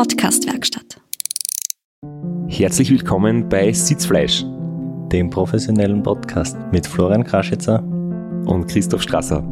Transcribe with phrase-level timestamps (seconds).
[0.00, 0.98] Podcast-Werkstatt.
[2.48, 4.46] Herzlich willkommen bei Sitzfleisch,
[5.12, 7.82] dem professionellen Podcast mit Florian Kraschitzer
[8.46, 9.42] und Christoph Strasser.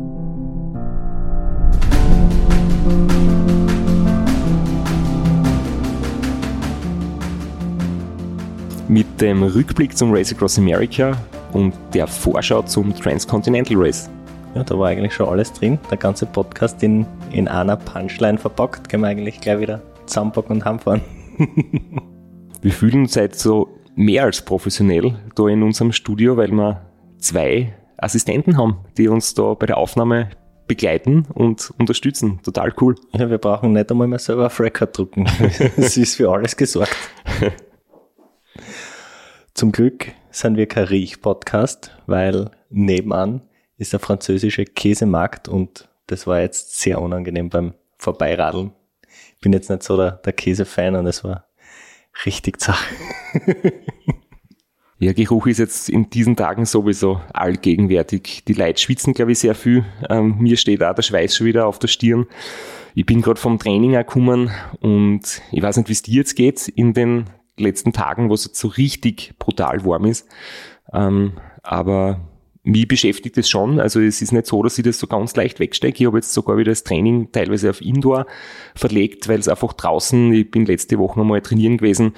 [8.88, 11.14] Mit dem Rückblick zum Race Across America
[11.52, 14.08] und der Vorschau zum Transcontinental Race.
[14.54, 15.78] Ja, da war eigentlich schon alles drin.
[15.90, 18.88] Der ganze Podcast in, in einer Punchline verpackt.
[18.88, 21.00] Können wir eigentlich gleich wieder zusammenpacken und heimfahren.
[22.62, 26.82] wir fühlen uns seit so mehr als professionell da in unserem Studio, weil wir
[27.18, 30.30] zwei Assistenten haben, die uns da bei der Aufnahme
[30.68, 32.40] begleiten und unterstützen.
[32.42, 32.94] Total cool.
[33.12, 35.26] Ja, wir brauchen nicht einmal mehr selber auf Record drucken.
[35.76, 36.96] es ist für alles gesorgt.
[39.54, 43.42] Zum Glück sind wir kein Riech-Podcast, weil nebenan
[43.78, 48.72] ist der französische Käsemarkt und das war jetzt sehr unangenehm beim Vorbeiradeln.
[49.40, 51.46] Bin jetzt nicht so der, der Käsefan und es war
[52.24, 52.82] richtig zach.
[55.00, 58.42] Ja, Geruch ist jetzt in diesen Tagen sowieso allgegenwärtig.
[58.48, 59.84] Die Leute schwitzen, glaube ich, sehr viel.
[60.10, 62.26] Ähm, mir steht auch der Schweiß schon wieder auf der Stirn.
[62.96, 66.66] Ich bin gerade vom Training gekommen und ich weiß nicht, wie es dir jetzt geht
[66.66, 70.26] in den letzten Tagen, wo es jetzt so richtig brutal warm ist.
[70.92, 72.20] Ähm, aber
[72.68, 73.80] mich beschäftigt es schon.
[73.80, 76.02] Also es ist nicht so, dass ich das so ganz leicht wegstecke.
[76.02, 78.26] Ich habe jetzt sogar wieder das Training teilweise auf Indoor
[78.74, 82.12] verlegt, weil es einfach draußen, ich bin letzte Woche einmal trainieren gewesen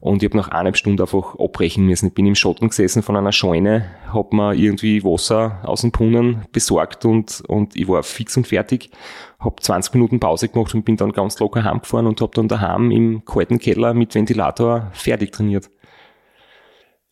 [0.00, 2.08] und ich habe nach eineinhalb Stunden einfach abbrechen müssen.
[2.08, 6.44] Ich bin im Schatten gesessen von einer Scheune, habe mir irgendwie Wasser aus dem Brunnen
[6.52, 8.90] besorgt und, und ich war fix und fertig.
[9.38, 12.90] Habe 20 Minuten Pause gemacht und bin dann ganz locker heimgefahren und habe dann daheim
[12.90, 15.70] im kalten Keller mit Ventilator fertig trainiert.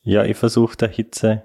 [0.03, 1.45] Ja, ich versuche der Hitze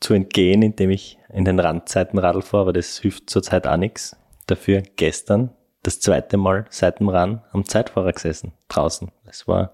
[0.00, 4.16] zu entgehen, indem ich in den Randzeiten Radl fahre, aber das hilft zurzeit auch nichts.
[4.46, 5.50] Dafür gestern
[5.82, 9.10] das zweite Mal seit dem Run am Zeitfahrer gesessen, draußen.
[9.24, 9.70] Das war,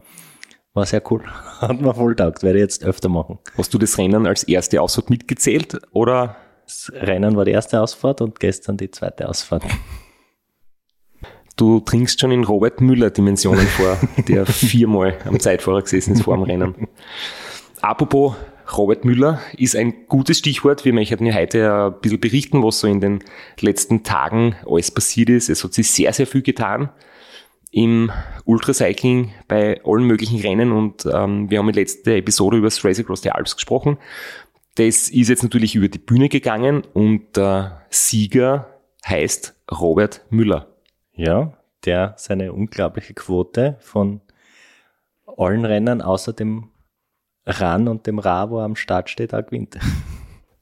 [0.75, 1.25] war sehr cool.
[1.61, 3.39] Hat mir voll taugt, werde ich jetzt öfter machen.
[3.57, 6.37] Hast du das Rennen als erste Ausfahrt mitgezählt oder?
[6.65, 9.65] Das Rennen war die erste Ausfahrt und gestern die zweite Ausfahrt.
[11.57, 13.99] Du trinkst schon in Robert Müller Dimensionen vor,
[14.29, 16.89] der viermal am Zeitfahrer gesessen ist vor dem Rennen.
[17.81, 18.35] Apropos
[18.77, 20.85] Robert Müller ist ein gutes Stichwort.
[20.85, 23.25] Wir möchten ja heute ein bisschen berichten, was so in den
[23.61, 25.49] letzten Tagen alles passiert ist.
[25.49, 26.91] Es hat sich sehr, sehr viel getan
[27.71, 28.13] im
[28.45, 33.01] Ultracycling bei allen möglichen Rennen und ähm, wir haben in letzter Episode über das Race
[33.01, 33.97] Across the Alps gesprochen.
[34.75, 40.69] Das ist jetzt natürlich über die Bühne gegangen und der Sieger heißt Robert Müller.
[41.15, 44.21] Ja, der seine unglaubliche Quote von
[45.27, 46.72] allen Rennen außer dem
[47.47, 49.79] Ran und dem Ra, wo er am Start steht, auch gewinnt.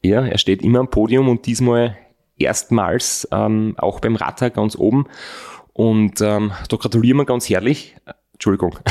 [0.02, 1.94] Ja, er steht immer am Podium und diesmal
[2.38, 5.04] erstmals ähm, auch beim Ratter ganz oben.
[5.74, 7.96] Und ähm, da gratulieren wir ganz herrlich.
[8.32, 8.78] Entschuldigung.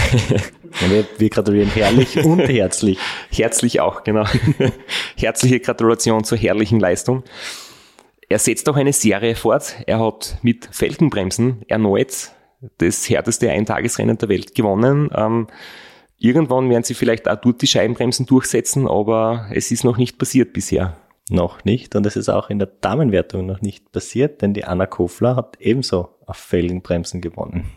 [0.81, 2.99] Ja, wir, wir, gratulieren herrlich und herzlich.
[3.31, 4.23] Herzlich auch, genau.
[5.17, 7.23] Herzliche Gratulation zur herrlichen Leistung.
[8.29, 9.77] Er setzt auch eine Serie fort.
[9.87, 12.29] Er hat mit Felgenbremsen erneut
[12.77, 15.09] das härteste Eintagesrennen der Welt gewonnen.
[15.15, 15.47] Ähm,
[16.19, 20.51] Irgendwann werden sie vielleicht auch dort die Scheibenbremsen durchsetzen, aber es ist noch nicht passiert
[20.53, 20.97] bisher.
[21.29, 24.85] Noch nicht und es ist auch in der Damenwertung noch nicht passiert, denn die Anna
[24.85, 27.69] Kofler hat ebenso auf Felgenbremsen gewonnen.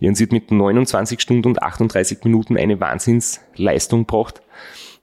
[0.00, 4.42] Ja, und sie hat mit 29 Stunden und 38 Minuten eine Wahnsinnsleistung gebracht.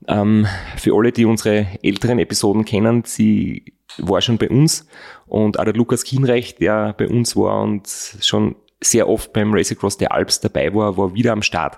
[0.07, 0.45] Ähm,
[0.77, 4.87] für alle, die unsere älteren Episoden kennen, sie war schon bei uns
[5.25, 7.87] und auch der Lukas Kienreich, der bei uns war und
[8.21, 11.77] schon sehr oft beim Race Across the Alps dabei war, war wieder am Start.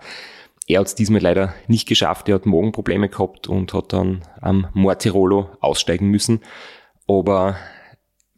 [0.67, 2.27] Er hat es diesmal leider nicht geschafft.
[2.27, 6.41] Er hat Morgenprobleme gehabt und hat dann am Mortirolo aussteigen müssen.
[7.07, 7.57] Aber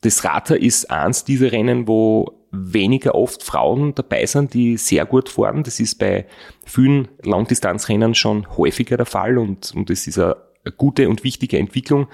[0.01, 5.29] das Rater ist eins dieser Rennen, wo weniger oft Frauen dabei sind, die sehr gut
[5.29, 5.63] fahren.
[5.63, 6.27] Das ist bei
[6.65, 10.35] vielen Langdistanzrennen schon häufiger der Fall und, und das ist eine,
[10.77, 12.07] gute und wichtige Entwicklung.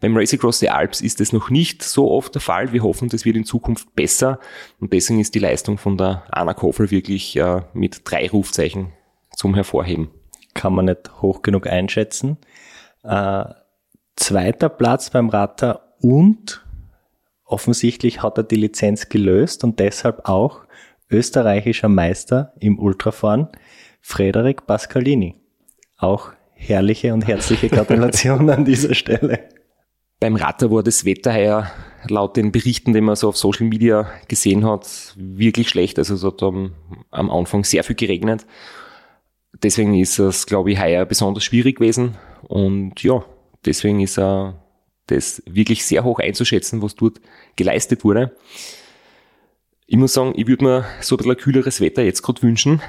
[0.00, 2.74] Beim Race Across the Alps ist das noch nicht so oft der Fall.
[2.74, 4.40] Wir hoffen, das wird in Zukunft besser.
[4.78, 8.92] Und deswegen ist die Leistung von der Anna Koffel wirklich äh, mit drei Rufzeichen
[9.36, 10.10] zum Hervorheben.
[10.54, 12.38] Kann man nicht hoch genug einschätzen.
[13.02, 13.44] Äh,
[14.16, 16.64] zweiter Platz beim Ratter und
[17.44, 20.60] offensichtlich hat er die Lizenz gelöst und deshalb auch
[21.10, 23.48] österreichischer Meister im Ultrafahren,
[24.00, 25.36] Frederik Pascalini.
[25.96, 29.48] Auch herrliche und herzliche Gratulation an dieser Stelle.
[30.20, 31.70] Beim Ratter war das Wetter heuer
[32.08, 35.98] laut den Berichten, die man so auf Social Media gesehen hat, wirklich schlecht.
[35.98, 36.74] Also es hat am,
[37.10, 38.46] am Anfang sehr viel geregnet
[39.62, 42.16] deswegen ist es, glaube ich, heuer besonders schwierig gewesen.
[42.48, 43.24] Und ja,
[43.64, 44.62] deswegen ist er
[45.06, 47.20] das wirklich sehr hoch einzuschätzen, was dort
[47.56, 48.36] geleistet wurde.
[49.86, 52.80] Ich muss sagen, ich würde mir so ein bisschen kühleres Wetter jetzt gerade wünschen.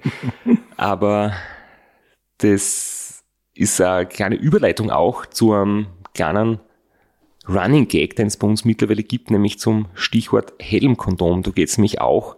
[0.76, 1.32] Aber
[2.38, 3.24] das
[3.54, 6.60] ist eine kleine Überleitung auch zu einem kleinen
[7.48, 11.42] Running Gag, den es bei uns mittlerweile gibt, nämlich zum Stichwort Helmkondom.
[11.42, 12.36] Da geht es nämlich auch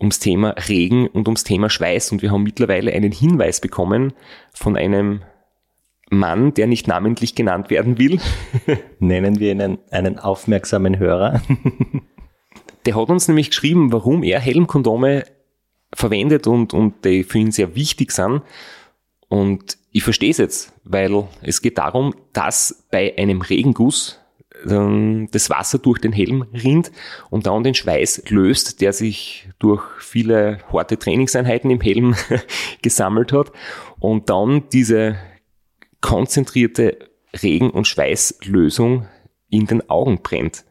[0.00, 2.12] ums Thema Regen und ums Thema Schweiß.
[2.12, 4.12] Und wir haben mittlerweile einen Hinweis bekommen
[4.52, 5.22] von einem
[6.10, 8.20] Mann, der nicht namentlich genannt werden will.
[8.98, 11.42] Nennen wir ihn einen, einen aufmerksamen Hörer.
[12.86, 15.24] Der hat uns nämlich geschrieben, warum er Helmkondome
[15.94, 18.42] verwendet und, und die für ihn sehr wichtig sind.
[19.28, 24.20] Und ich verstehe es jetzt, weil es geht darum, dass bei einem Regenguss
[24.68, 26.90] ähm, das Wasser durch den Helm rinnt
[27.30, 32.14] und dann den Schweiß löst, der sich durch viele harte Trainingseinheiten im Helm
[32.82, 33.52] gesammelt hat
[33.98, 35.16] und dann diese
[36.00, 36.98] konzentrierte
[37.42, 39.06] Regen- und Schweißlösung
[39.48, 40.64] in den Augen brennt.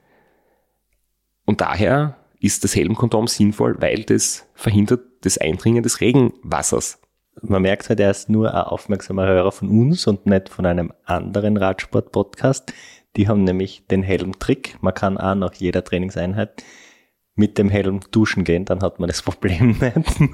[1.46, 7.00] Und daher ist das Helmkondom sinnvoll, weil das verhindert das Eindringen des Regenwassers.
[7.42, 10.94] Man merkt halt, er ist nur ein aufmerksamer Hörer von uns und nicht von einem
[11.06, 12.74] anderen Radsport-Podcast.
[13.16, 14.78] Die haben nämlich den Helmtrick.
[14.82, 16.64] Man kann auch nach jeder Trainingseinheit
[17.36, 20.32] mit dem Helm duschen gehen, dann hat man das Problem nicht.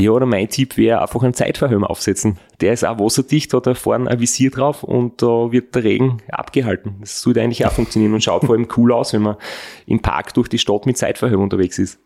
[0.00, 2.38] Ja, oder mein Tipp wäre einfach einen Zeitverhelm aufsetzen.
[2.60, 6.22] Der ist auch wasserdicht, hat da vorne ein Visier drauf und da wird der Regen
[6.28, 6.98] abgehalten.
[7.00, 9.38] Das sollte eigentlich auch funktionieren und schaut vor allem cool aus, wenn man
[9.86, 11.98] im Park durch die Stadt mit Zeitverhelm unterwegs ist.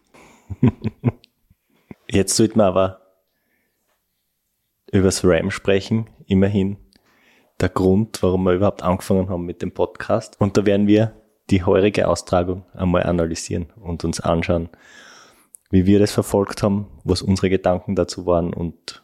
[2.08, 3.02] Jetzt sollten wir aber
[4.90, 6.08] über das RAM sprechen.
[6.26, 6.78] Immerhin
[7.60, 10.40] der Grund, warum wir überhaupt angefangen haben mit dem Podcast.
[10.40, 11.12] Und da werden wir
[11.50, 14.68] die heurige Austragung einmal analysieren und uns anschauen,
[15.70, 19.02] wie wir das verfolgt haben, was unsere Gedanken dazu waren und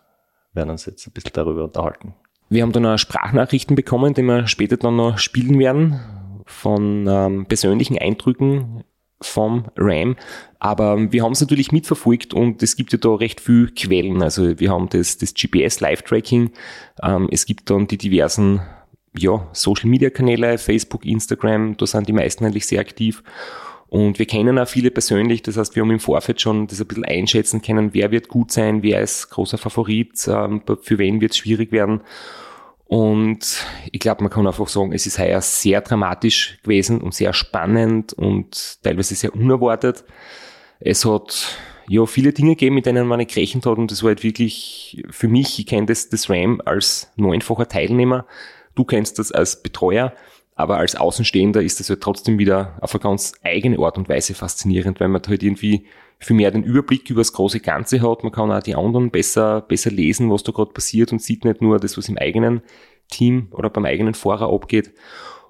[0.53, 2.15] werden uns jetzt ein bisschen darüber unterhalten.
[2.51, 6.01] Wir haben dann auch Sprachnachrichten bekommen, die wir später dann noch spielen werden,
[6.47, 8.85] von ähm, persönlichen Eindrücken
[9.21, 10.17] vom RAM.
[10.59, 14.23] Aber wir haben es natürlich mitverfolgt und es gibt ja da recht viel Quellen.
[14.23, 16.51] Also wir haben das, das GPS Live-Tracking,
[17.03, 18.61] ähm, es gibt dann die diversen
[19.17, 23.23] ja, Social-Media-Kanäle, Facebook, Instagram, da sind die meisten eigentlich sehr aktiv.
[23.89, 26.87] Und wir kennen auch viele persönlich, das heißt, wir haben im Vorfeld schon das ein
[26.87, 31.33] bisschen einschätzen können, wer wird gut sein, wer ist großer Favorit, ähm, für wen wird
[31.33, 32.03] es schwierig werden.
[32.89, 37.35] Und ich glaube, man kann einfach sagen, es ist heuer sehr dramatisch gewesen und sehr
[37.35, 40.05] spannend und teilweise sehr unerwartet.
[40.81, 44.09] Es hat ja viele Dinge gegeben, mit denen man nicht gerechnet hat und das war
[44.09, 48.27] halt wirklich für mich, ich kenne das, das RAM als neunfacher Teilnehmer,
[48.75, 50.15] du kennst das als Betreuer
[50.59, 54.35] aber als Außenstehender ist das halt trotzdem wieder auf eine ganz eigene Art und Weise
[54.35, 55.87] faszinierend, weil man halt irgendwie
[56.19, 58.23] viel mehr den Überblick über das große Ganze hat.
[58.23, 61.63] Man kann auch die anderen besser, besser lesen, was da gerade passiert und sieht nicht
[61.63, 62.63] nur das, was im eigenen
[63.09, 64.93] Team oder beim eigenen Fahrer abgeht.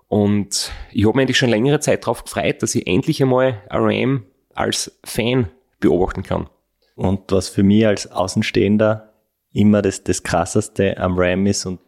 [0.08, 4.24] Und ich habe mich eigentlich schon längere Zeit darauf gefreut, dass ich endlich einmal RAM
[4.54, 5.48] als Fan
[5.80, 6.48] beobachten kann.
[6.96, 9.12] Und was für mich als Außenstehender
[9.52, 11.80] immer das, das krasseste am RAM ist und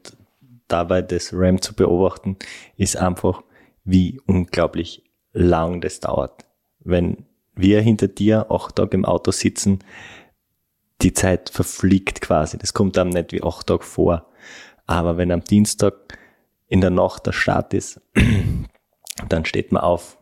[0.68, 2.36] dabei das RAM zu beobachten,
[2.76, 3.42] ist einfach,
[3.84, 5.02] wie unglaublich
[5.32, 6.46] lang das dauert.
[6.80, 7.26] Wenn
[7.60, 9.80] wir hinter dir acht Tage im Auto sitzen,
[11.02, 12.58] die Zeit verfliegt quasi.
[12.58, 14.26] Das kommt einem nicht wie acht Tage vor.
[14.86, 16.18] Aber wenn am Dienstag
[16.68, 18.00] in der Nacht der Start ist,
[19.28, 20.18] dann steht man auf,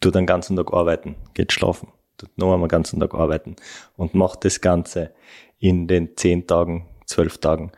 [0.00, 1.88] tut den ganzen Tag arbeiten, geht schlafen,
[2.18, 3.56] tut noch einmal den ganzen Tag arbeiten
[3.96, 5.14] und macht das Ganze
[5.58, 7.72] in den zehn Tagen, zwölf Tagen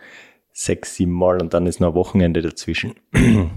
[0.53, 2.95] sechs, sieben Mal und dann ist noch ein Wochenende dazwischen,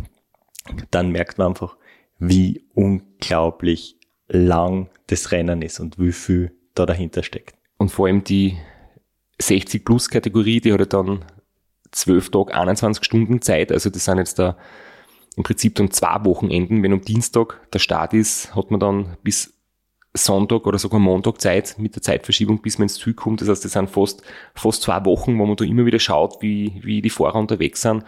[0.91, 1.77] dann merkt man einfach,
[2.19, 3.96] wie unglaublich
[4.27, 7.55] lang das Rennen ist und wie viel da dahinter steckt.
[7.77, 8.57] Und vor allem die
[9.39, 11.25] 60 Plus Kategorie, die hat ja dann
[11.91, 13.71] 12 Tage, 21 Stunden Zeit.
[13.71, 14.57] Also das sind jetzt da
[15.35, 16.83] im Prinzip dann zwei Wochenenden.
[16.83, 19.53] Wenn am Dienstag der Start ist, hat man dann bis
[20.13, 23.41] Sonntag oder sogar Montag Zeit mit der Zeitverschiebung, bis man ins Ziel kommt.
[23.41, 24.23] Das heißt, das sind fast,
[24.55, 28.03] fast zwei Wochen, wo man da immer wieder schaut, wie, wie die Fahrer unterwegs sind.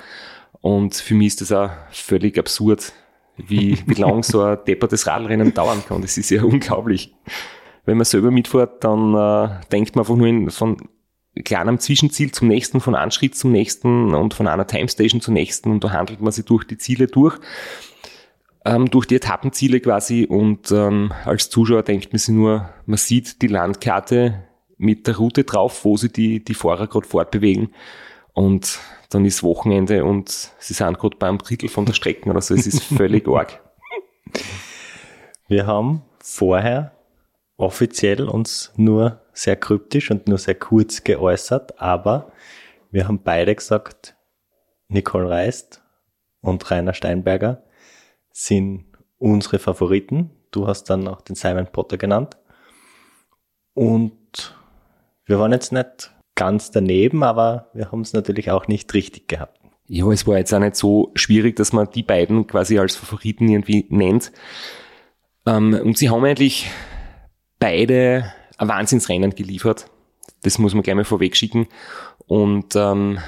[0.62, 2.92] Und für mich ist das auch völlig absurd,
[3.48, 6.02] wie, wie lang so ein deppertes Radrennen dauern kann.
[6.02, 7.14] Das ist ja unglaublich.
[7.86, 10.78] Wenn man selber mitfährt, dann äh, denkt man einfach nur in, von
[11.44, 15.72] kleinem Zwischenziel zum nächsten, von einem Schritt zum nächsten und von einer Timestation zur nächsten
[15.72, 17.40] und da handelt man sich durch die Ziele durch
[18.66, 23.42] ähm, durch die Etappenziele quasi und ähm, als Zuschauer denkt man sich nur, man sieht
[23.42, 24.44] die Landkarte
[24.78, 27.70] mit der Route drauf, wo sie die, die Fahrer gerade fortbewegen
[28.34, 32.54] und dann ist Wochenende und sie sind gerade beim Drittel von der Strecke oder so.
[32.54, 33.62] Es ist völlig arg.
[35.48, 36.96] Wir haben vorher
[37.58, 42.32] offiziell uns nur sehr kryptisch und nur sehr kurz geäußert, aber
[42.92, 44.16] wir haben beide gesagt,
[44.88, 45.84] Nicole Reist
[46.42, 47.64] und Rainer Steinberger
[48.32, 48.86] sind
[49.18, 52.38] unsere Favoriten, Du hast dann auch den Simon Potter genannt.
[53.74, 54.56] Und
[55.26, 59.60] wir waren jetzt nicht ganz daneben, aber wir haben es natürlich auch nicht richtig gehabt.
[59.88, 63.50] Ja, es war jetzt auch nicht so schwierig, dass man die beiden quasi als Favoriten
[63.50, 64.32] irgendwie nennt.
[65.46, 66.70] Ähm, und sie haben eigentlich
[67.60, 69.88] beide ein Wahnsinnsrennen geliefert.
[70.44, 71.68] Das muss man gleich mal vorweg schicken.
[72.26, 73.20] Und ähm,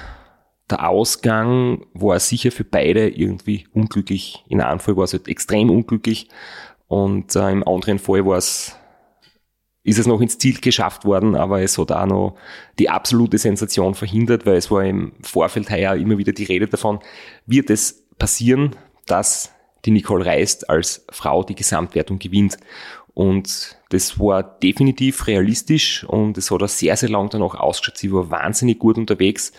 [0.70, 4.46] der Ausgang war sicher für beide irgendwie unglücklich.
[4.48, 6.30] In einem Fall war es halt extrem unglücklich
[6.88, 8.78] und äh, im anderen Fall war es
[9.84, 12.36] ist es noch ins Ziel geschafft worden, aber es hat auch noch
[12.78, 17.00] die absolute Sensation verhindert, weil es war im Vorfeld heuer immer wieder die Rede davon,
[17.48, 18.76] wird es passieren,
[19.08, 19.52] dass
[19.86, 22.58] die Nicole Reist als Frau die Gesamtwertung gewinnt.
[23.14, 27.98] Und das war definitiv realistisch und es hat auch sehr, sehr lang danach ausgeschaut.
[27.98, 29.52] Sie war wahnsinnig gut unterwegs.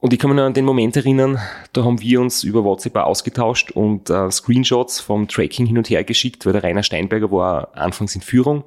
[0.00, 1.40] Und ich kann mich noch an den Moment erinnern,
[1.72, 6.04] da haben wir uns über WhatsApp ausgetauscht und äh, Screenshots vom Tracking hin und her
[6.04, 8.62] geschickt, weil der Rainer Steinberger war anfangs in Führung.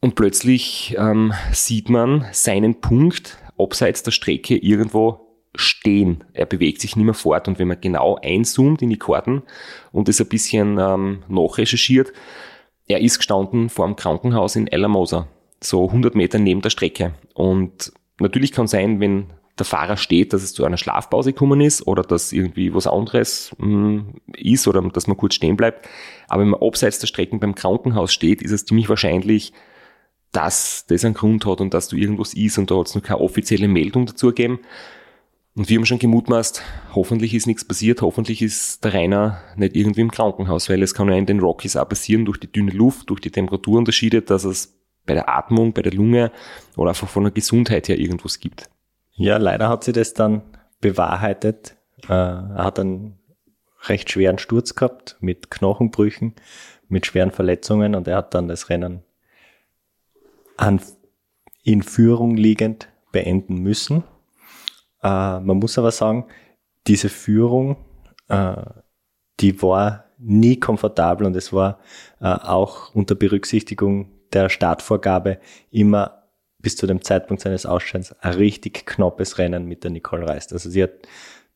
[0.00, 5.20] Und plötzlich ähm, sieht man seinen Punkt abseits der Strecke irgendwo
[5.54, 6.24] stehen.
[6.32, 7.46] Er bewegt sich nicht mehr fort.
[7.46, 9.42] Und wenn man genau einzoomt in die Karten
[9.92, 12.12] und das ein bisschen ähm, nachrecherchiert,
[12.86, 15.28] er ist gestanden vor dem Krankenhaus in Alamosa,
[15.60, 17.14] so 100 Meter neben der Strecke.
[17.34, 21.86] Und natürlich kann sein, wenn der Fahrer steht, dass es zu einer Schlafpause gekommen ist
[21.86, 25.88] oder dass irgendwie was anderes mh, hm, ist oder dass man kurz stehen bleibt.
[26.28, 29.52] Aber wenn man abseits der Strecken beim Krankenhaus steht, ist es ziemlich wahrscheinlich,
[30.32, 33.02] dass das einen Grund hat und dass du irgendwas ist und da hat es noch
[33.02, 34.58] keine offizielle Meldung dazu gegeben.
[35.56, 36.62] Und wir haben schon gemutmaßt,
[36.96, 41.08] hoffentlich ist nichts passiert, hoffentlich ist der Rainer nicht irgendwie im Krankenhaus, weil es kann
[41.08, 44.76] ja in den Rockies auch passieren, durch die dünne Luft, durch die Temperaturunterschiede, dass es
[45.06, 46.32] bei der Atmung, bei der Lunge
[46.76, 48.68] oder einfach von der Gesundheit her irgendwas gibt.
[49.16, 50.42] Ja, leider hat sie das dann
[50.80, 51.76] bewahrheitet.
[52.08, 53.18] Äh, er hat einen
[53.84, 56.34] recht schweren Sturz gehabt mit Knochenbrüchen,
[56.88, 59.02] mit schweren Verletzungen und er hat dann das Rennen
[60.56, 60.80] an,
[61.62, 64.02] in Führung liegend beenden müssen.
[65.02, 66.26] Äh, man muss aber sagen,
[66.86, 67.76] diese Führung,
[68.28, 68.56] äh,
[69.40, 71.80] die war nie komfortabel und es war
[72.20, 75.38] auch unter Berücksichtigung der Startvorgabe
[75.70, 76.23] immer
[76.64, 80.52] bis zu dem Zeitpunkt seines Ausscheidens ein richtig knappes Rennen mit der Nicole Reist.
[80.52, 80.92] Also sie hat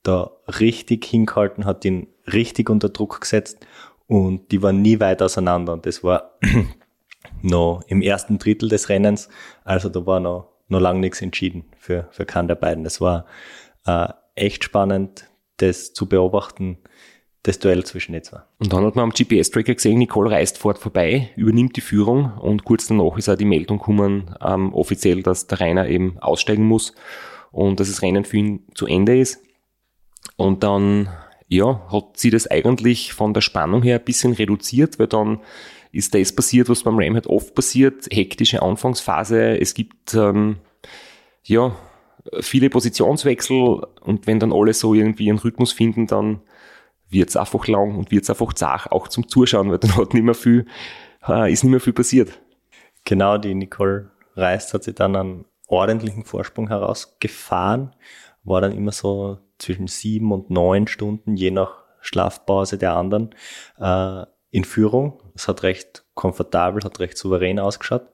[0.05, 3.67] da richtig hingehalten, hat ihn richtig unter Druck gesetzt
[4.07, 6.39] und die waren nie weit auseinander und das war
[7.43, 9.29] noch im ersten Drittel des Rennens,
[9.65, 12.85] also da war noch, noch lang nichts entschieden für, für keinen der beiden.
[12.85, 13.27] Das war
[13.87, 15.25] äh, echt spannend,
[15.57, 16.79] das zu beobachten,
[17.43, 18.41] das Duell zwischen den zwei.
[18.59, 22.65] Und dann hat man am GPS-Tracker gesehen, Nicole reist fort vorbei, übernimmt die Führung und
[22.65, 26.95] kurz danach ist auch die Meldung gekommen, ähm, offiziell, dass der Rainer eben aussteigen muss
[27.53, 29.43] und dass das Rennen für ihn zu Ende ist.
[30.37, 31.09] Und dann,
[31.47, 35.41] ja, hat sie das eigentlich von der Spannung her ein bisschen reduziert, weil dann
[35.93, 40.57] ist das passiert, was beim Ram halt oft passiert, hektische Anfangsphase, es gibt, ähm,
[41.45, 41.75] ja,
[42.41, 46.41] viele Positionswechsel und wenn dann alle so irgendwie einen Rhythmus finden, dann
[47.11, 50.35] wird's einfach lang und wird's einfach zart, auch zum Zuschauen, weil dann hat nicht mehr
[50.35, 50.67] viel,
[51.47, 52.41] ist nicht mehr viel passiert.
[53.05, 57.95] Genau, die Nicole Reist hat sich dann einen ordentlichen Vorsprung herausgefahren,
[58.45, 63.35] war dann immer so zwischen sieben und neun Stunden, je nach Schlafpause der anderen,
[63.79, 65.21] äh, in Führung.
[65.35, 68.09] Es hat recht komfortabel, hat recht souverän ausgeschaut.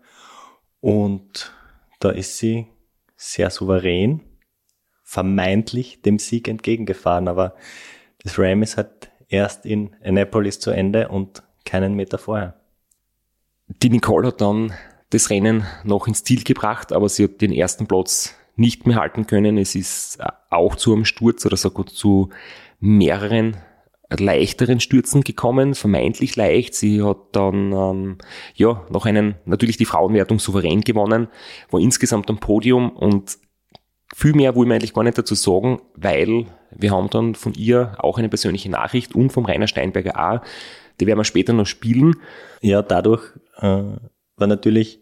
[0.80, 1.52] Und
[2.00, 2.66] da ist sie
[3.16, 4.22] sehr souverän,
[5.02, 7.28] vermeintlich dem Sieg entgegengefahren.
[7.28, 7.54] Aber
[8.24, 12.60] das Ram ist halt erst in Annapolis zu Ende und keinen Meter vorher.
[13.68, 14.72] Die Nicole hat dann
[15.10, 19.26] das Rennen noch ins Ziel gebracht, aber sie hat den ersten Platz nicht mehr halten
[19.26, 19.58] können.
[19.58, 20.18] Es ist
[20.50, 22.30] auch zu einem Sturz oder sogar zu
[22.80, 23.56] mehreren
[24.10, 26.74] leichteren Stürzen gekommen, vermeintlich leicht.
[26.74, 28.18] Sie hat dann ähm,
[28.54, 31.28] ja noch einen natürlich die Frauenwertung souverän gewonnen,
[31.70, 33.38] war insgesamt am Podium und
[34.14, 37.94] viel mehr wollen wir eigentlich gar nicht dazu sagen, weil wir haben dann von ihr
[37.98, 40.40] auch eine persönliche Nachricht und vom Rainer Steinberger auch.
[41.00, 42.16] Die werden wir später noch spielen.
[42.60, 43.22] Ja, dadurch
[43.58, 43.82] äh,
[44.36, 45.00] war natürlich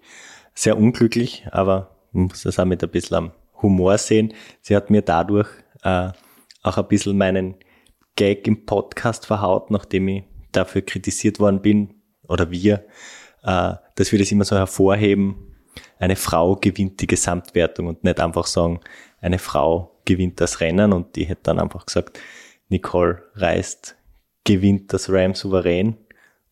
[0.55, 4.35] sehr unglücklich, aber man muss das auch mit ein bisschen Humor sehen.
[4.61, 5.49] Sie hat mir dadurch
[5.83, 6.11] äh,
[6.63, 7.57] auch ein bisschen meinen
[8.17, 11.95] Gag im Podcast verhaut, nachdem ich dafür kritisiert worden bin,
[12.29, 12.85] oder wir,
[13.43, 15.55] äh, dass wir das immer so hervorheben,
[15.99, 18.81] eine Frau gewinnt die Gesamtwertung und nicht einfach sagen,
[19.21, 22.19] eine Frau gewinnt das Rennen und die hätte dann einfach gesagt,
[22.69, 23.97] Nicole Reist
[24.45, 25.97] gewinnt das Ram souverän.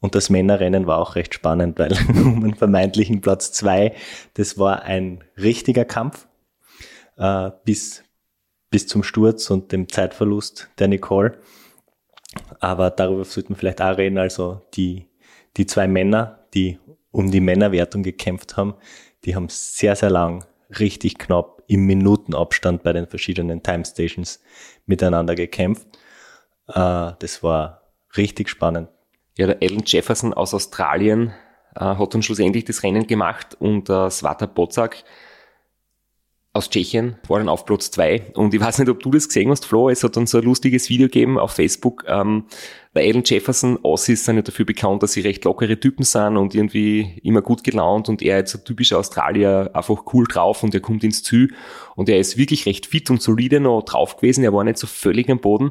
[0.00, 3.94] Und das Männerrennen war auch recht spannend, weil um einen vermeintlichen Platz zwei,
[4.34, 6.26] das war ein richtiger Kampf
[7.16, 8.02] äh, bis,
[8.70, 11.38] bis zum Sturz und dem Zeitverlust der Nicole.
[12.60, 14.18] Aber darüber sollten wir vielleicht auch reden.
[14.18, 15.08] Also die,
[15.56, 16.78] die zwei Männer, die
[17.10, 18.74] um die Männerwertung gekämpft haben,
[19.24, 20.44] die haben sehr, sehr lang,
[20.78, 24.42] richtig knapp im Minutenabstand bei den verschiedenen Time Stations
[24.86, 25.86] miteinander gekämpft.
[26.66, 28.88] Äh, das war richtig spannend.
[29.38, 31.32] Ja, der Alan Jefferson aus Australien
[31.76, 35.04] äh, hat dann schlussendlich das Rennen gemacht und äh, Svata Bozak
[36.52, 39.50] aus Tschechien war dann auf Platz zwei Und ich weiß nicht, ob du das gesehen
[39.50, 39.88] hast, Flo.
[39.88, 42.04] Es hat dann so ein lustiges Video gegeben auf Facebook.
[42.08, 42.46] Ähm,
[42.92, 46.56] der Alan Jefferson, Aussies sind ja dafür bekannt, dass sie recht lockere Typen sind und
[46.56, 50.80] irgendwie immer gut gelaunt und er ist ein typischer Australier, einfach cool drauf und er
[50.80, 51.54] kommt ins Ziel
[51.94, 54.42] und er ist wirklich recht fit und solide noch drauf gewesen.
[54.42, 55.70] Er war nicht so völlig am Boden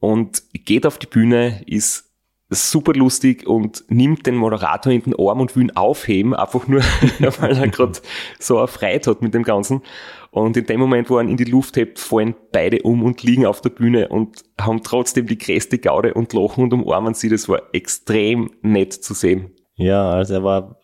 [0.00, 2.05] und geht auf die Bühne, ist
[2.48, 6.80] super lustig und nimmt den Moderator in den Arm und will ihn aufheben, einfach nur,
[7.40, 7.98] weil er gerade
[8.38, 9.82] so erfreut hat mit dem Ganzen.
[10.30, 13.22] Und in dem Moment, wo er ihn in die Luft hebt, fallen beide um und
[13.22, 17.28] liegen auf der Bühne und haben trotzdem die größte Gaude und lachen und umarmen sie.
[17.28, 19.50] Das war extrem nett zu sehen.
[19.74, 20.76] Ja, also er war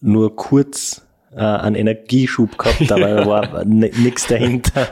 [0.00, 4.88] nur kurz äh, einen Energieschub gehabt, aber er war nichts dahinter.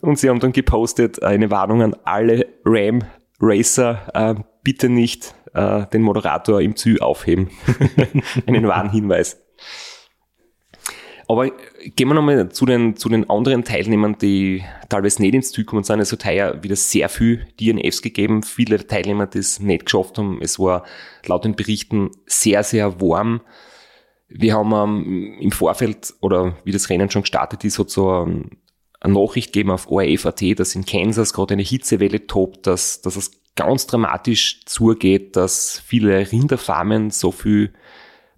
[0.00, 3.02] Und sie haben dann gepostet eine Warnung an alle Ram
[3.40, 7.50] Racer, äh, bitte nicht äh, den Moderator im Zü aufheben.
[8.46, 9.40] Einen wahren Hinweis.
[11.30, 11.50] Aber
[11.94, 15.84] gehen wir nochmal zu den, zu den anderen Teilnehmern, die teilweise nicht ins Ziel kommen
[15.84, 16.00] sind.
[16.00, 18.42] Es hat heuer wieder sehr viel DNFs gegeben.
[18.42, 20.38] Viele Teilnehmer, die es nicht geschafft haben.
[20.40, 20.84] Es war
[21.26, 23.42] laut den Berichten sehr, sehr warm.
[24.28, 28.58] Wir haben ähm, im Vorfeld oder wie das Rennen schon gestartet ist, hat so ein,
[29.00, 33.30] eine Nachricht geben auf ORF.at, dass in Kansas gerade eine Hitzewelle tobt, dass, dass es
[33.54, 37.72] ganz dramatisch zugeht, dass viele Rinderfarmen so viel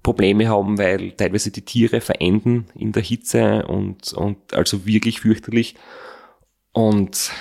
[0.02, 5.74] Probleme haben, weil teilweise die Tiere verenden in der Hitze und, und also wirklich fürchterlich.
[6.72, 7.32] Und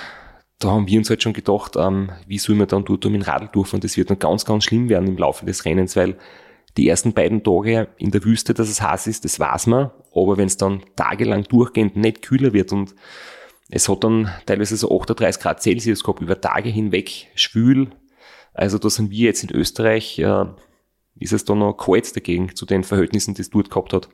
[0.58, 3.22] da haben wir uns halt schon gedacht, ähm, wie soll man dann dort um den
[3.22, 3.80] Radl durchfahren?
[3.80, 6.16] Das wird dann ganz, ganz schlimm werden im Laufe des Rennens, weil
[6.76, 9.90] die ersten beiden Tage in der Wüste, dass es heiß ist, das weiß man.
[10.14, 12.94] Aber wenn es dann tagelang durchgehend nicht kühler wird und
[13.68, 17.90] es hat dann teilweise so 38 Grad Celsius gehabt, über Tage hinweg schwül.
[18.52, 20.46] Also da sind wir jetzt in Österreich, äh,
[21.16, 24.08] ist es da noch kalt dagegen zu den Verhältnissen, die es dort gehabt hat.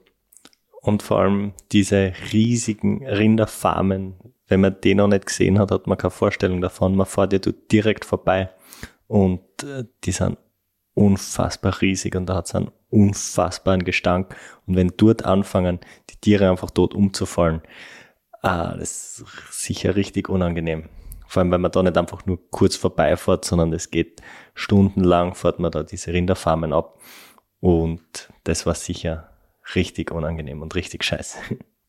[0.82, 4.14] Und vor allem diese riesigen Rinderfarmen,
[4.46, 6.94] wenn man die noch nicht gesehen hat, hat man keine Vorstellung davon.
[6.94, 8.50] Man fährt ja dort direkt vorbei
[9.08, 10.38] und äh, die sind
[10.96, 14.34] unfassbar riesig und da hat es einen unfassbaren Gestank.
[14.66, 15.78] Und wenn dort anfangen,
[16.10, 17.60] die Tiere einfach dort umzufallen,
[18.42, 20.88] ah, das ist sicher richtig unangenehm.
[21.28, 24.22] Vor allem, weil man da nicht einfach nur kurz vorbeifährt, sondern es geht
[24.54, 26.98] stundenlang, fährt man da diese Rinderfarmen ab.
[27.60, 29.30] Und das war sicher
[29.74, 31.38] richtig unangenehm und richtig scheiße.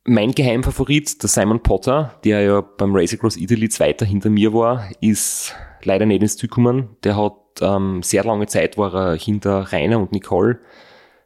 [0.04, 4.90] Mein Geheimfavorit, der Simon Potter, der ja beim Race Across Italy Zweiter hinter mir war,
[5.02, 6.96] ist leider nicht ins Ziel gekommen.
[7.04, 10.60] Der hat ähm, sehr lange Zeit war er hinter Rainer und Nicole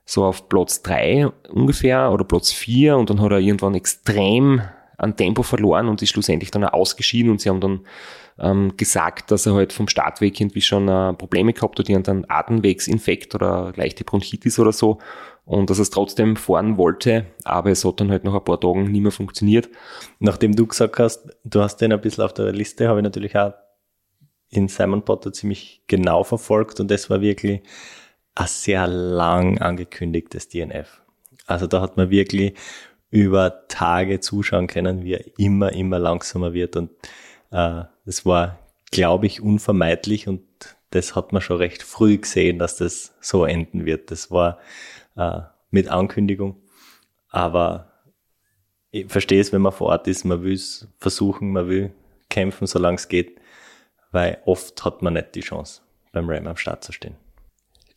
[0.06, 2.98] so auf Platz drei ungefähr oder Platz vier.
[2.98, 4.62] Und dann hat er irgendwann extrem
[4.98, 7.32] an Tempo verloren und ist schlussendlich dann auch ausgeschieden.
[7.32, 7.80] Und sie haben dann
[8.40, 13.36] ähm, gesagt, dass er halt vom Startweg irgendwie schon äh, Probleme gehabt hat, irgendeinen Atemwegsinfekt
[13.36, 15.00] oder leichte Bronchitis oder so.
[15.46, 18.60] Und dass er es trotzdem fahren wollte, aber es hat dann halt nach ein paar
[18.60, 19.70] Tagen nicht mehr funktioniert.
[20.20, 23.36] Nachdem du gesagt hast, du hast den ein bisschen auf der Liste, habe ich natürlich
[23.36, 23.54] auch
[24.52, 27.62] in Simon Potter ziemlich genau verfolgt und das war wirklich
[28.36, 31.02] ein sehr lang angekündigtes DNF.
[31.48, 32.54] Also da hat man wirklich
[33.10, 36.92] über Tage zuschauen können, wie er immer, immer langsamer wird und
[37.52, 38.60] äh, das war,
[38.92, 40.44] glaube ich, unvermeidlich und
[40.92, 44.12] das hat man schon recht früh gesehen, dass das so enden wird.
[44.12, 44.60] Das war
[45.16, 46.58] äh, mit Ankündigung,
[47.30, 47.88] aber
[48.92, 51.94] ich verstehe es, wenn man vor Ort ist, man will es versuchen, man will
[52.30, 53.41] kämpfen, solange es geht
[54.12, 57.16] weil oft hat man nicht die Chance, beim Ram am Start zu stehen.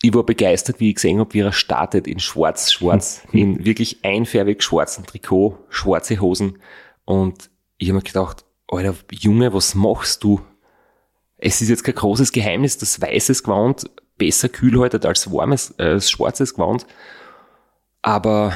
[0.03, 4.05] Ich war begeistert, wie ich gesehen habe, wie er startet in schwarz, schwarz, in wirklich
[4.05, 6.59] einfärbig schwarzen Trikot, schwarze Hosen.
[7.05, 10.41] Und ich habe mir gedacht, Alter, Junge, was machst du?
[11.37, 16.01] Es ist jetzt kein großes Geheimnis, dass weißes Gewand besser kühl haltet als warmes, äh,
[16.01, 16.87] schwarzes Gewand.
[18.03, 18.53] Aber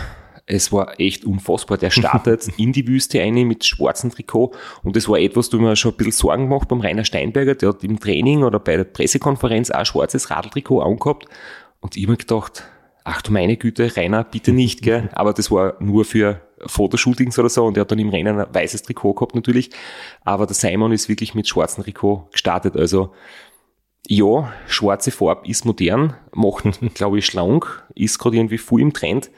[0.48, 1.78] es war echt unfassbar.
[1.78, 5.76] Der startet in die Wüste eine mit schwarzem Trikot und das war etwas, du mir
[5.76, 8.84] schon ein bisschen Sorgen gemacht beim Rainer Steinberger, der hat im Training oder bei der
[8.84, 11.26] Pressekonferenz auch ein schwarzes Radltrikot angehabt
[11.80, 12.64] und ich habe mir gedacht,
[13.04, 15.10] ach du meine Güte, Rainer, bitte nicht, gell?
[15.12, 18.52] Aber das war nur für Fotoshootings oder so und er hat dann im Rennen ein
[18.52, 19.70] weißes Trikot gehabt natürlich.
[20.24, 22.76] Aber der Simon ist wirklich mit schwarzem Trikot gestartet.
[22.76, 23.12] Also
[24.08, 29.30] ja, schwarze Farbe ist modern, macht, glaube ich, schlank, ist gerade irgendwie voll im Trend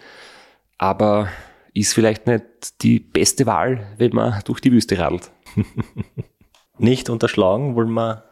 [0.80, 1.28] aber
[1.74, 5.30] ist vielleicht nicht die beste Wahl, wenn man durch die Wüste radelt.
[6.78, 8.24] nicht unterschlagen wollen wir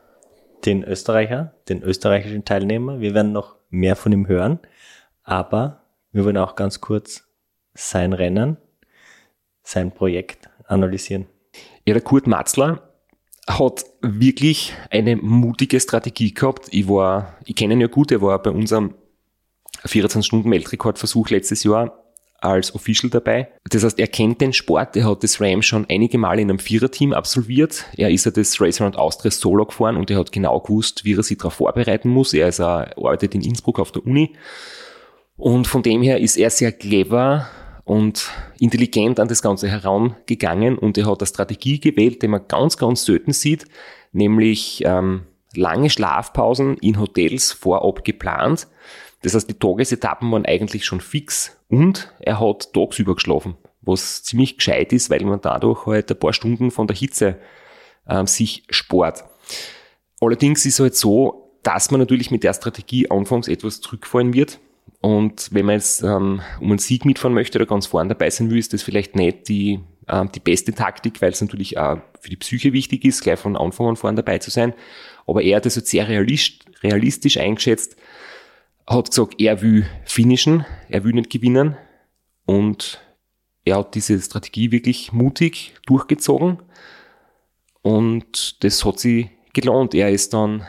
[0.65, 3.01] den Österreicher, den österreichischen Teilnehmer.
[3.01, 4.61] Wir werden noch mehr von ihm hören,
[5.25, 7.29] aber wir wollen auch ganz kurz
[7.75, 8.57] sein Rennen,
[9.63, 11.27] sein Projekt analysieren.
[11.87, 12.81] Ja, der Kurt Matzler
[13.47, 16.69] hat wirklich eine mutige Strategie gehabt.
[16.71, 18.95] Ich war, ich kenne ihn ja gut, er war bei unserem
[19.85, 22.08] 24-Stunden-Weltrekordversuch letztes Jahr
[22.41, 23.49] als Official dabei.
[23.69, 26.59] Das heißt, er kennt den Sport, er hat das Ram schon einige Male in einem
[26.59, 27.85] Viererteam absolviert.
[27.97, 31.15] Er ist ja das Race Around Austria Solo gefahren und er hat genau gewusst, wie
[31.15, 32.33] er sich darauf vorbereiten muss.
[32.33, 34.37] Er ist er arbeitet in Innsbruck auf der Uni.
[35.37, 37.49] Und von dem her ist er sehr clever
[37.85, 42.77] und intelligent an das Ganze herangegangen und er hat eine Strategie gewählt, die man ganz,
[42.77, 43.65] ganz selten sieht,
[44.13, 45.23] nämlich ähm,
[45.55, 48.69] lange Schlafpausen in Hotels vorab geplant
[49.23, 54.57] das heißt, die Tagesetappen waren eigentlich schon fix und er hat tagsüber geschlafen, was ziemlich
[54.57, 57.39] gescheit ist, weil man dadurch halt ein paar Stunden von der Hitze
[58.09, 59.25] ähm, sich spart.
[60.21, 64.59] Allerdings ist es halt so, dass man natürlich mit der Strategie anfangs etwas zurückfallen wird.
[65.01, 68.51] Und wenn man jetzt ähm, um einen Sieg mitfahren möchte oder ganz vorne dabei sein
[68.51, 72.31] will, ist das vielleicht nicht die, äh, die beste Taktik, weil es natürlich auch für
[72.31, 74.75] die Psyche wichtig ist, gleich von Anfang an vorne dabei zu sein.
[75.27, 77.97] Aber er hat das jetzt sehr realistisch eingeschätzt,
[78.89, 81.77] hat gesagt, er will finishen, er will nicht gewinnen.
[82.47, 83.01] Und
[83.65, 86.63] er hat diese Strategie wirklich mutig durchgezogen.
[87.83, 89.95] Und das hat sie gelohnt.
[89.95, 90.67] Er ist dann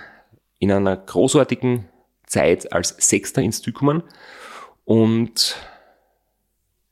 [0.60, 1.86] in einer großartigen
[2.28, 4.04] Zeit als Sechster ins Ziel gekommen.
[4.84, 5.56] Und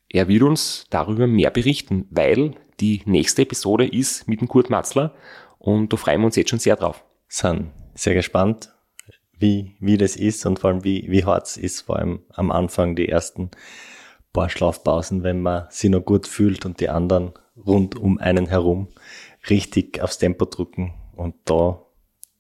[0.10, 5.14] er wird uns darüber mehr berichten, weil die nächste Episode ist mit dem Kurt Matzler.
[5.60, 7.04] Und da freuen wir uns jetzt schon sehr drauf.
[7.28, 8.70] Sind sehr gespannt
[9.40, 12.52] wie, wie das ist und vor allem wie, wie hart es ist, vor allem am
[12.52, 13.52] Anfang die ersten
[14.34, 17.34] paar Schlafpausen, wenn man sich noch gut fühlt und die anderen
[17.66, 18.88] rund um einen herum
[19.50, 21.82] richtig aufs Tempo drücken und da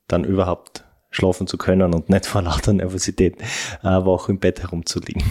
[0.07, 3.37] dann überhaupt schlafen zu können und nicht vor lauter Nervosität
[3.81, 5.23] eine Woche im Bett herumzuliegen.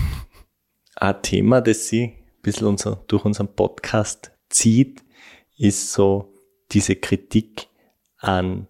[0.96, 5.04] Ein Thema, das sie ein bisschen unser, durch unseren Podcast zieht,
[5.56, 6.32] ist so
[6.72, 7.68] diese Kritik
[8.18, 8.66] an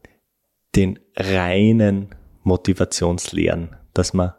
[0.75, 2.16] den reinen
[2.47, 4.33] Motivationslehren, dass man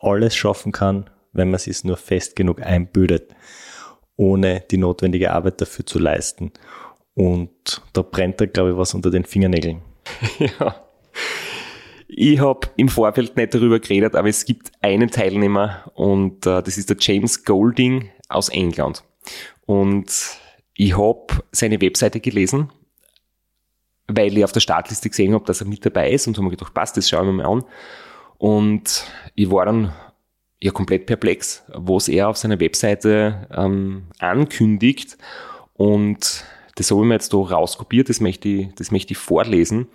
[0.00, 3.34] alles schaffen kann, wenn man es nur fest genug einbüdet,
[4.16, 6.50] ohne die notwendige Arbeit dafür zu leisten.
[7.14, 9.82] Und da brennt da, glaube ich, was unter den Fingernägeln.
[10.58, 10.84] Ja.
[12.14, 16.76] Ich habe im Vorfeld nicht darüber geredet, aber es gibt einen Teilnehmer und äh, das
[16.76, 19.02] ist der James Golding aus England.
[19.64, 20.12] Und
[20.76, 22.70] ich habe seine Webseite gelesen
[24.16, 26.50] weil ich auf der Startliste gesehen habe, dass er mit dabei ist und habe mir
[26.50, 27.64] gedacht, passt, das schauen wir mal an.
[28.38, 29.92] Und ich war dann
[30.60, 35.18] ja komplett perplex, was er auf seiner Webseite ähm, ankündigt.
[35.74, 36.44] Und
[36.76, 39.88] das habe ich mir jetzt da rauskopiert, das möchte ich, das möchte ich vorlesen.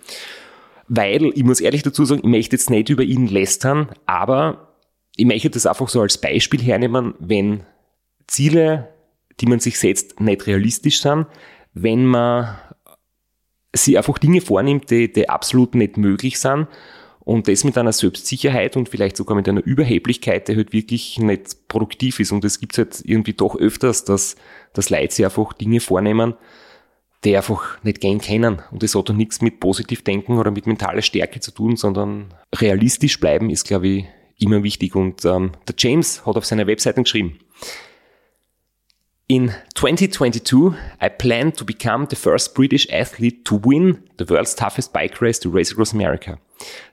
[0.88, 4.74] Weil, ich muss ehrlich dazu sagen, ich möchte jetzt nicht über ihn lästern, aber
[5.16, 7.64] ich möchte das einfach so als Beispiel hernehmen, wenn
[8.26, 8.88] Ziele,
[9.40, 11.26] die man sich setzt, nicht realistisch sind,
[11.74, 12.56] wenn man
[13.72, 16.68] sie einfach Dinge vornimmt, die, die absolut nicht möglich sind
[17.28, 21.68] und das mit einer Selbstsicherheit und vielleicht sogar mit einer Überheblichkeit, die halt wirklich nicht
[21.68, 22.32] produktiv ist.
[22.32, 24.36] Und es gibt halt irgendwie doch öfters, dass,
[24.72, 26.32] dass Leute sich einfach Dinge vornehmen,
[27.24, 28.62] die einfach nicht gern kennen.
[28.70, 32.32] Und das hat doch nichts mit positiv denken oder mit mentaler Stärke zu tun, sondern
[32.54, 34.04] realistisch bleiben ist, glaube ich,
[34.38, 34.94] immer wichtig.
[34.94, 37.40] Und ähm, der James hat auf seiner Webseite geschrieben,
[39.28, 44.94] In 2022, I plan to become the first British athlete to win the world's toughest
[44.94, 46.38] bike race to race across America.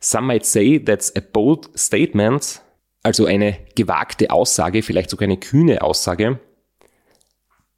[0.02, 2.62] Some might say that's a bold statement,
[3.06, 6.38] also eine gewagte Aussage, vielleicht sogar eine kühne Aussage.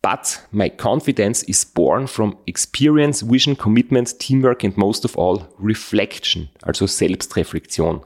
[0.01, 6.49] But my confidence is born from experience, vision, commitment, teamwork and most of all reflection,
[6.63, 8.01] also Selbstreflexion.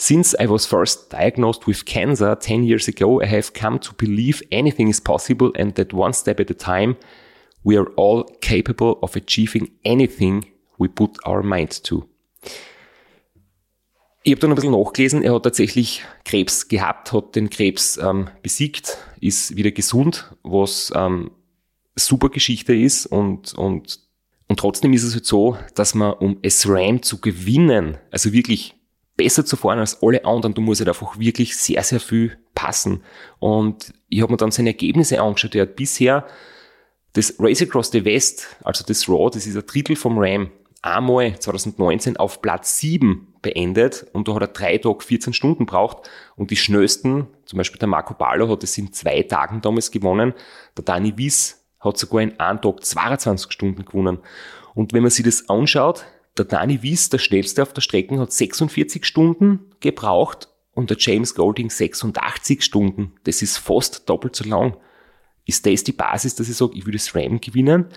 [0.00, 4.42] Since I was first diagnosed with cancer 10 years ago, I have come to believe
[4.50, 6.96] anything is possible and that one step at a time,
[7.64, 10.46] we are all capable of achieving anything
[10.78, 12.08] we put our mind to.
[14.22, 18.30] Ich habe dann ein bisschen nachgelesen, er hat tatsächlich Krebs gehabt, hat den Krebs ähm,
[18.42, 21.30] besiegt, ist wieder gesund, was ähm,
[21.94, 24.00] super Geschichte ist und, und,
[24.48, 28.79] und trotzdem ist es halt so, dass man, um SRAM zu gewinnen, also wirklich
[29.20, 30.54] besser zu fahren als alle anderen.
[30.54, 33.02] Du musst halt einfach wirklich sehr, sehr viel passen.
[33.38, 35.54] Und ich habe mir dann seine Ergebnisse angeschaut.
[35.54, 36.26] Er hat bisher
[37.12, 41.38] das Race Across the West, also das Raw, das ist ein Drittel vom Ram, einmal
[41.38, 46.50] 2019 auf Platz 7 beendet und da hat er drei Tage 14 Stunden braucht und
[46.50, 50.32] die schnellsten, zum Beispiel der Marco Ballo hat es in zwei Tagen damals gewonnen,
[50.76, 54.18] der Dani Wies hat sogar in einem Tag 22 Stunden gewonnen.
[54.74, 56.04] Und wenn man sich das anschaut,
[56.40, 61.34] der Dani Wies, der schnellste auf der Strecke, hat 46 Stunden gebraucht und der James
[61.34, 63.12] Golding 86 Stunden.
[63.24, 64.78] Das ist fast doppelt so lang.
[65.44, 67.88] Ist das die Basis, dass ich sage, ich würde das Ram gewinnen?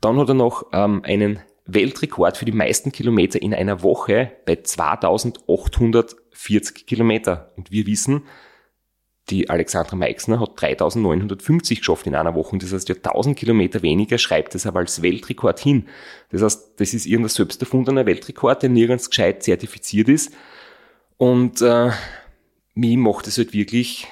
[0.00, 4.56] Dann hat er noch ähm, einen Weltrekord für die meisten Kilometer in einer Woche bei
[4.56, 7.52] 2840 Kilometer.
[7.56, 8.22] Und wir wissen,
[9.30, 12.58] die Alexandra Meixner hat 3950 geschafft in einer Woche.
[12.58, 15.86] Das heißt, ja 1000 Kilometer weniger schreibt es aber als Weltrekord hin.
[16.30, 20.32] Das heißt, das ist irgendein selbst erfundener Weltrekord, der nirgends gescheit zertifiziert ist.
[21.16, 21.90] Und äh,
[22.74, 24.06] mich macht es halt wirklich,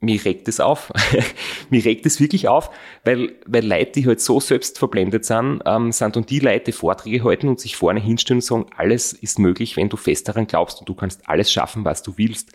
[0.00, 0.92] mich regt es auf.
[1.70, 2.70] mich regt es wirklich auf,
[3.04, 6.72] weil, weil Leute, die halt so selbst verblendet sind, ähm, sind und die Leute die
[6.72, 10.46] Vorträge halten und sich vorne hinstellen und sagen, alles ist möglich, wenn du fest daran
[10.46, 12.52] glaubst und du kannst alles schaffen, was du willst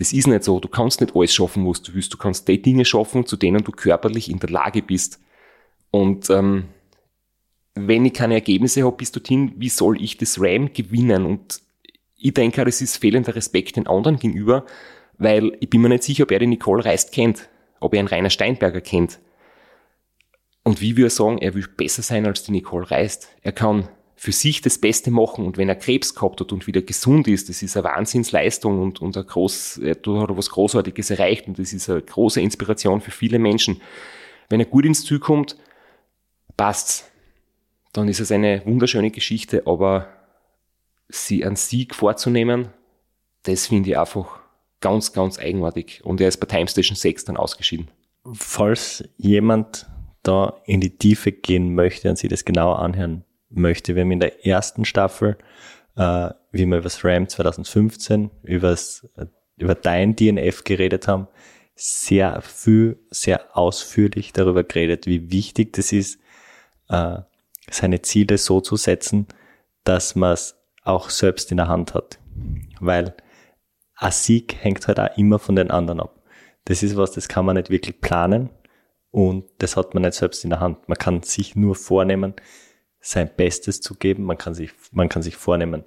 [0.00, 0.58] das ist nicht so.
[0.60, 2.10] Du kannst nicht alles schaffen, was du willst.
[2.10, 5.20] Du kannst die Dinge schaffen, zu denen du körperlich in der Lage bist.
[5.90, 6.68] Und ähm,
[7.74, 11.26] wenn ich keine Ergebnisse habe bis dorthin, wie soll ich das RAM gewinnen?
[11.26, 11.60] Und
[12.16, 14.64] ich denke, das ist fehlender Respekt den anderen gegenüber,
[15.18, 18.08] weil ich bin mir nicht sicher, ob er die Nicole Reist kennt, ob er einen
[18.08, 19.18] Rainer Steinberger kennt.
[20.64, 23.28] Und wie wir sagen, er will besser sein als die Nicole Reist.
[23.42, 26.82] Er kann für sich das Beste machen und wenn er Krebs gehabt hat und wieder
[26.82, 31.48] gesund ist, das ist eine Wahnsinnsleistung und, und ein groß, er hat was Großartiges erreicht
[31.48, 33.80] und das ist eine große Inspiration für viele Menschen.
[34.50, 35.56] Wenn er gut ins Ziel kommt,
[36.58, 37.10] passt's.
[37.94, 40.08] Dann ist es eine wunderschöne Geschichte, aber
[41.08, 42.68] sie einen Sieg vorzunehmen,
[43.44, 44.38] das finde ich einfach
[44.82, 46.04] ganz, ganz eigenartig.
[46.04, 47.90] Und er ist bei Time Station 6 dann ausgeschieden.
[48.34, 49.86] Falls jemand
[50.22, 53.94] da in die Tiefe gehen möchte und sich das genauer anhören möchte.
[53.94, 55.36] Wir haben in der ersten Staffel,
[55.96, 59.08] äh, wie wir über das RAM 2015, übers,
[59.56, 61.28] über dein DNF geredet haben,
[61.74, 66.20] sehr viel, sehr ausführlich darüber geredet, wie wichtig das ist,
[66.88, 67.18] äh,
[67.70, 69.26] seine Ziele so zu setzen,
[69.84, 72.18] dass man es auch selbst in der Hand hat.
[72.80, 73.14] Weil
[73.96, 76.22] ein Sieg hängt halt auch immer von den anderen ab.
[76.64, 78.50] Das ist was, das kann man nicht wirklich planen
[79.10, 80.88] und das hat man nicht selbst in der Hand.
[80.88, 82.34] Man kann sich nur vornehmen,
[83.00, 84.24] sein Bestes zu geben.
[84.24, 85.84] Man kann sich, man kann sich vornehmen,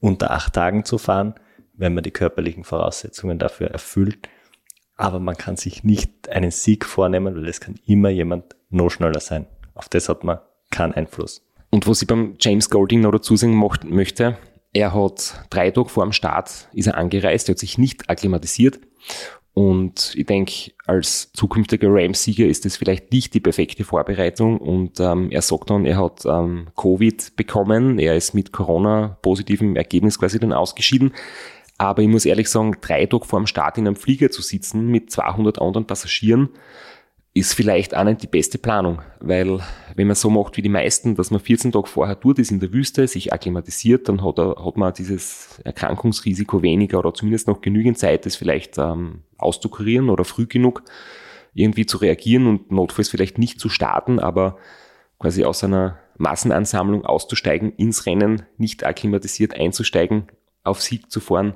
[0.00, 1.34] unter acht Tagen zu fahren,
[1.74, 4.28] wenn man die körperlichen Voraussetzungen dafür erfüllt.
[4.96, 9.20] Aber man kann sich nicht einen Sieg vornehmen, weil es kann immer jemand noch schneller
[9.20, 9.46] sein.
[9.74, 10.38] Auf das hat man
[10.70, 11.42] keinen Einfluss.
[11.70, 14.38] Und was ich beim James Golding noch dazu sagen möchte,
[14.72, 18.80] er hat drei Tage vor dem Start ist er angereist, er hat sich nicht akklimatisiert
[19.54, 24.58] und ich denke, als zukünftiger Rams-Sieger ist das vielleicht nicht die perfekte Vorbereitung.
[24.58, 28.00] Und ähm, er sagt dann, er hat ähm, Covid bekommen.
[28.00, 31.12] Er ist mit Corona-positivem Ergebnis quasi dann ausgeschieden.
[31.78, 34.88] Aber ich muss ehrlich sagen, drei Tage vor dem Start in einem Flieger zu sitzen
[34.88, 36.48] mit 200 anderen Passagieren,
[37.36, 39.58] ist vielleicht auch nicht die beste Planung, weil
[39.96, 42.60] wenn man so macht wie die meisten, dass man 14 Tage vorher tut, ist in
[42.60, 47.60] der Wüste, sich akklimatisiert, dann hat, er, hat man dieses Erkrankungsrisiko weniger oder zumindest noch
[47.60, 50.84] genügend Zeit, das vielleicht ähm, auszukurieren oder früh genug
[51.54, 54.58] irgendwie zu reagieren und notfalls vielleicht nicht zu starten, aber
[55.18, 60.28] quasi aus einer Massenansammlung auszusteigen, ins Rennen nicht akklimatisiert einzusteigen,
[60.62, 61.54] auf Sieg zu fahren,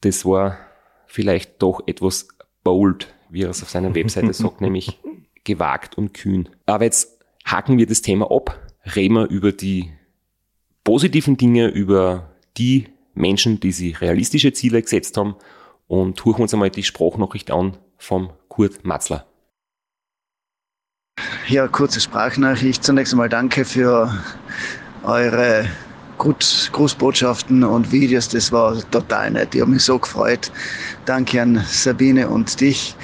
[0.00, 0.58] das war
[1.06, 2.28] vielleicht doch etwas
[2.64, 4.98] bold, wie er es auf seiner Webseite sagt, nämlich
[5.44, 6.48] gewagt und kühn.
[6.66, 8.58] Aber jetzt haken wir das Thema ab,
[8.94, 9.90] reden wir über die
[10.84, 15.36] positiven Dinge, über die Menschen, die sich realistische Ziele gesetzt haben
[15.86, 19.26] und hören uns einmal die Sprachnachricht an vom Kurt Matzler.
[21.48, 22.84] Ja, kurze Sprachnachricht.
[22.84, 24.12] Zunächst einmal danke für
[25.02, 25.66] eure
[26.18, 28.28] Grußbotschaften und Videos.
[28.28, 29.54] Das war total nett.
[29.54, 30.52] Ich habe mich so gefreut.
[31.06, 32.94] Danke an Sabine und dich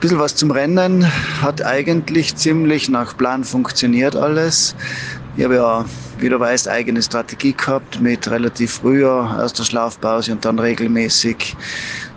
[0.00, 1.06] bisschen was zum Rennen.
[1.42, 4.74] Hat eigentlich ziemlich nach Plan funktioniert alles.
[5.36, 5.84] Ich habe ja,
[6.18, 11.56] wie du weißt, eigene Strategie gehabt mit relativ früher erster Schlafpause und dann regelmäßig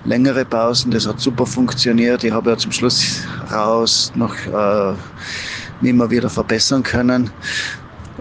[0.05, 0.91] längere Pausen.
[0.91, 2.23] Das hat super funktioniert.
[2.23, 4.93] Ich habe ja zum Schluss raus noch äh,
[5.87, 7.29] immer wieder verbessern können.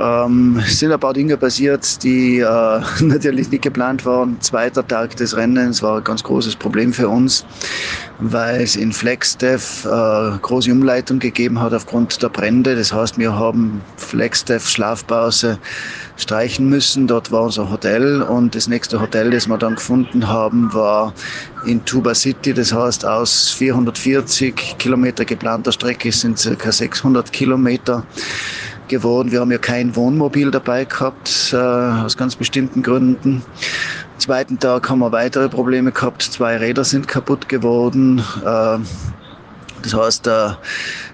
[0.00, 4.40] Ähm, es sind ein paar Dinge passiert, die äh, natürlich nicht geplant waren.
[4.40, 7.44] Zweiter Tag des Rennens war ein ganz großes Problem für uns,
[8.18, 12.74] weil es in Flagstaff äh, große Umleitung gegeben hat aufgrund der Brände.
[12.76, 15.58] Das heißt, wir haben Flagstaff Schlafpause
[16.16, 17.06] streichen müssen.
[17.06, 21.12] Dort war unser Hotel und das nächste Hotel, das wir dann gefunden haben, war
[21.66, 22.54] in Tuba City.
[22.54, 28.02] Das heißt, aus 440 Kilometer geplanter Strecke sind circa 600 Kilometer
[28.90, 29.32] geworden.
[29.32, 33.42] Wir haben ja kein Wohnmobil dabei gehabt, äh, aus ganz bestimmten Gründen.
[34.12, 36.20] Am zweiten Tag haben wir weitere Probleme gehabt.
[36.20, 38.22] Zwei Räder sind kaputt geworden.
[38.44, 38.78] Äh,
[39.82, 40.50] Das heißt, äh,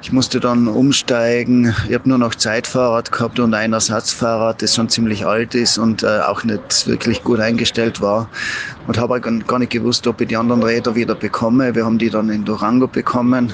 [0.02, 1.74] ich musste dann umsteigen.
[1.88, 6.02] Ich habe nur noch Zeitfahrrad gehabt und ein Ersatzfahrrad, das schon ziemlich alt ist und
[6.02, 8.29] äh, auch nicht wirklich gut eingestellt war.
[8.87, 11.74] Und habe gar nicht gewusst, ob ich die anderen Räder wieder bekomme.
[11.74, 13.52] Wir haben die dann in Durango bekommen.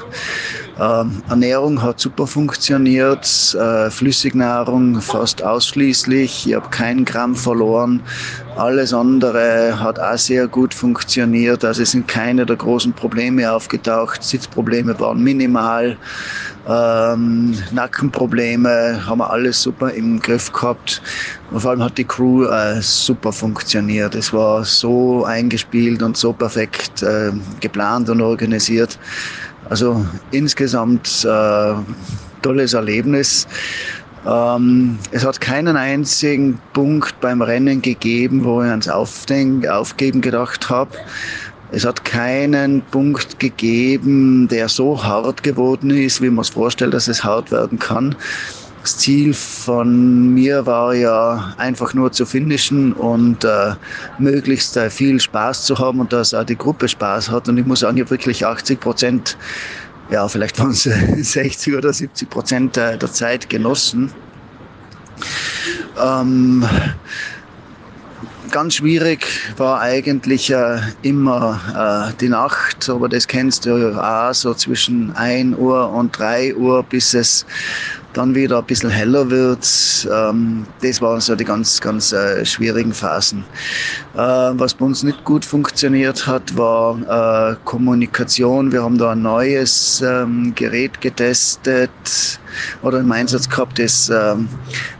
[0.79, 6.47] Ähm, Ernährung hat super funktioniert, äh, Flüssignahrung fast ausschließlich.
[6.47, 8.03] Ich habe keinen Gramm verloren.
[8.57, 11.65] Alles andere hat auch sehr gut funktioniert.
[11.65, 14.23] Also es sind keine der großen Probleme aufgetaucht.
[14.23, 15.97] Sitzprobleme waren minimal.
[16.69, 21.01] Ähm, Nackenprobleme haben wir alles super im Griff gehabt.
[21.51, 24.15] Und vor allem hat die Crew äh, super funktioniert.
[24.15, 28.99] Es war so eingespielt und so perfekt äh, geplant und organisiert.
[29.71, 31.75] Also insgesamt äh,
[32.43, 33.47] tolles Erlebnis.
[34.27, 40.71] Ähm, es hat keinen einzigen Punkt beim Rennen gegeben, wo ich ans Aufdenken, Aufgeben gedacht
[40.71, 40.91] habe.
[41.73, 47.09] Es hat keinen Punkt gegeben, der so hart geworden ist, wie man es vorstellt, dass
[47.09, 48.15] es hart werden kann.
[48.83, 53.75] Das Ziel von mir war ja einfach nur zu finishen und äh,
[54.19, 57.49] möglichst äh, viel Spaß zu haben und dass auch die Gruppe Spaß hat.
[57.49, 59.39] Und ich muss sagen, ich habe wirklich 80 Prozent,
[60.13, 64.13] ja, vielleicht waren es 60 oder 70 Prozent der Zeit genossen.
[66.01, 66.65] Ähm,
[68.51, 74.53] ganz schwierig war eigentlich äh, immer äh, die Nacht, aber das kennst du auch so
[74.55, 77.47] zwischen 1 Uhr und 3 Uhr, bis es
[78.13, 79.67] dann wieder ein bisschen heller wird.
[80.13, 83.45] Ähm, das waren so die ganz, ganz äh, schwierigen Phasen.
[84.15, 88.73] Äh, was bei uns nicht gut funktioniert hat, war äh, Kommunikation.
[88.73, 91.91] Wir haben da ein neues ähm, Gerät getestet
[92.83, 94.49] oder im Einsatz gehabt, das ähm,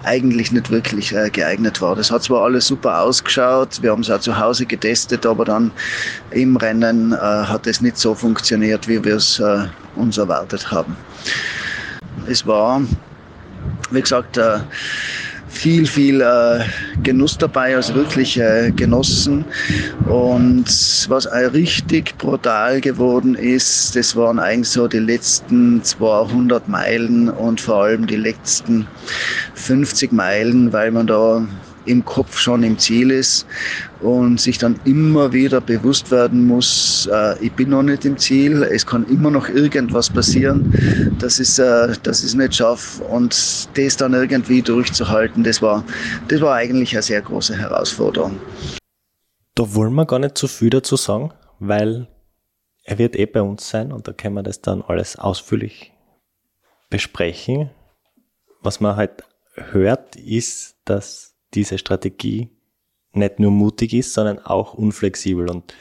[0.05, 1.97] eigentlich nicht wirklich äh, geeignet war.
[1.97, 5.71] Das hat zwar alles super ausgeschaut, wir haben es auch zu Hause getestet, aber dann
[6.31, 10.97] im Rennen äh, hat es nicht so funktioniert, wie wir es äh, uns erwartet haben.
[12.27, 12.83] Es war,
[13.91, 14.59] wie gesagt, äh,
[15.49, 16.61] viel, viel äh,
[17.03, 19.45] Genuss dabei, also wirklich äh, genossen.
[20.09, 20.67] Und
[21.09, 27.85] was richtig brutal geworden ist, das waren eigentlich so die letzten 200 Meilen und vor
[27.85, 28.87] allem die letzten
[29.55, 31.47] 50 Meilen, weil man da
[31.87, 33.47] im Kopf schon im Ziel ist
[34.01, 38.63] und sich dann immer wieder bewusst werden muss, äh, ich bin noch nicht im Ziel,
[38.63, 40.73] es kann immer noch irgendwas passieren,
[41.19, 45.85] dass ich äh, dass ich nicht schaffe und das dann irgendwie durchzuhalten, das war,
[46.29, 48.39] das war eigentlich eine sehr große Herausforderung.
[49.55, 52.09] Da wollen wir gar nicht zu viel dazu sagen, weil
[52.85, 55.93] er wird eh bei uns sein und da können wir das dann alles ausführlich
[56.91, 57.71] besprechen.
[58.61, 62.49] Was man halt hört, ist, dass diese Strategie
[63.13, 65.51] nicht nur mutig ist, sondern auch unflexibel.
[65.51, 65.75] Und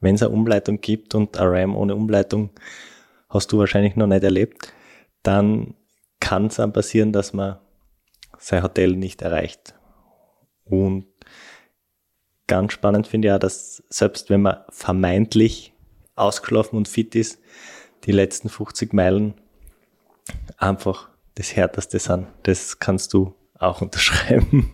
[0.00, 2.50] wenn es eine Umleitung gibt und ein RAM ohne Umleitung
[3.28, 4.72] hast du wahrscheinlich noch nicht erlebt,
[5.22, 5.74] dann
[6.20, 7.58] kann es dann passieren, dass man
[8.38, 9.74] sein Hotel nicht erreicht.
[10.64, 11.06] Und
[12.46, 15.72] ganz spannend finde ich auch, dass selbst wenn man vermeintlich
[16.14, 17.40] ausgeschlafen und fit ist,
[18.04, 19.34] die letzten 50 Meilen
[20.56, 22.26] einfach das Härteste sind.
[22.44, 24.72] Das kannst du auch unterschreiben.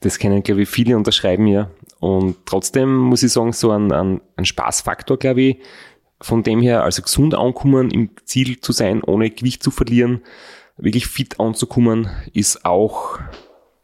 [0.00, 1.70] Das kennen, glaube ich, viele unterschreiben ja.
[2.00, 5.58] Und trotzdem muss ich sagen, so ein, ein, ein Spaßfaktor, glaube ich,
[6.20, 10.22] von dem her, also gesund ankommen, im Ziel zu sein, ohne Gewicht zu verlieren,
[10.76, 13.18] wirklich fit anzukommen, ist auch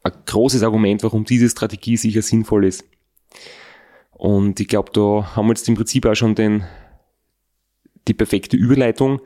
[0.02, 2.84] ein großes Argument, warum diese Strategie sicher sinnvoll ist.
[4.12, 6.64] Und ich glaube, da haben wir jetzt im Prinzip auch schon den,
[8.08, 9.20] die perfekte Überleitung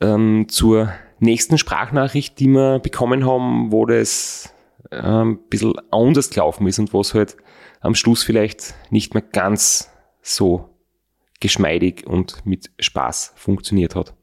[0.00, 4.52] ähm, zur nächsten Sprachnachricht, die wir bekommen haben, wo das
[4.90, 7.36] ein ähm, bisschen anders gelaufen ist und was halt
[7.80, 9.90] am Schluss vielleicht nicht mehr ganz
[10.22, 10.70] so
[11.40, 14.14] geschmeidig und mit Spaß funktioniert hat.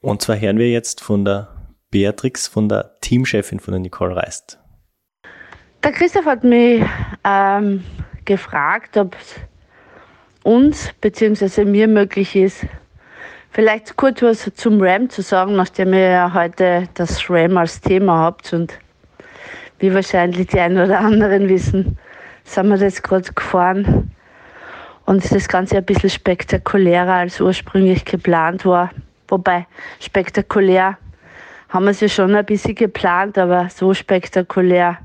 [0.00, 1.48] Und zwar hören wir jetzt von der
[1.90, 4.58] Beatrix, von der Teamchefin von der Nicole Reist.
[5.82, 6.84] Der Christoph hat mich
[7.24, 7.84] ähm,
[8.24, 9.36] gefragt, ob es
[10.42, 11.64] uns bzw.
[11.64, 12.66] mir möglich ist,
[13.50, 18.18] vielleicht kurz was zum RAM zu sagen, nachdem ihr ja heute das RAM als Thema
[18.18, 18.78] habt und
[19.80, 21.98] wie wahrscheinlich die einen oder anderen wissen,
[22.44, 24.12] sind wir jetzt gerade gefahren
[25.06, 28.90] und das Ganze ein bisschen spektakulärer als ursprünglich geplant war.
[29.28, 29.66] Wobei
[29.98, 30.96] spektakulär
[31.68, 34.98] haben wir es ja schon ein bisschen geplant, aber so spektakulär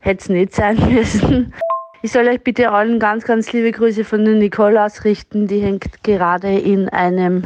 [0.00, 1.54] hätte es nicht sein müssen.
[2.02, 5.46] Ich soll euch bitte allen ganz, ganz liebe Grüße von der Nicole ausrichten.
[5.46, 7.44] Die hängt gerade in einem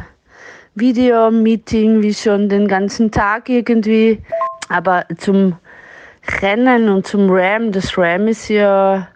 [0.75, 4.21] Videomeeting, wie schon den ganzen Tag irgendwie.
[4.69, 5.57] Aber zum
[6.41, 7.71] Rennen und zum Ram.
[7.71, 9.07] Das Ram ist ja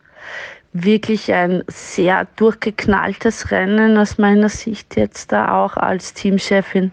[0.74, 6.92] wirklich ein sehr durchgeknalltes Rennen aus meiner Sicht jetzt da auch als Teamchefin.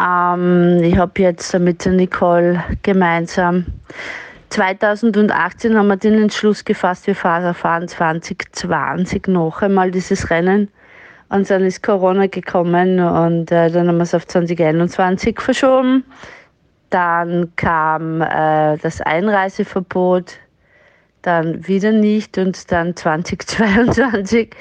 [0.00, 3.66] Ähm, ich habe jetzt mit der Nicole gemeinsam
[4.50, 10.68] 2018 haben wir den Entschluss gefasst, wir fahren 2020 noch einmal dieses Rennen.
[11.28, 16.04] Und dann ist Corona gekommen und äh, dann haben wir es auf 2021 verschoben.
[16.90, 20.38] Dann kam äh, das Einreiseverbot,
[21.22, 24.54] dann wieder nicht und dann 2022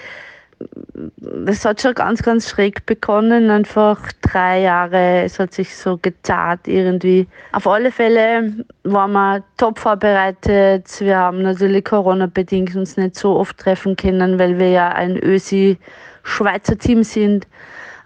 [1.48, 3.50] es hat schon ganz, ganz schräg begonnen.
[3.50, 7.28] Einfach drei Jahre, es hat sich so gezahlt irgendwie.
[7.52, 8.54] Auf alle Fälle
[8.84, 10.88] waren wir top vorbereitet.
[11.00, 16.78] Wir haben natürlich Corona-bedingt uns nicht so oft treffen können, weil wir ja ein Ösi-Schweizer
[16.78, 17.48] Team sind.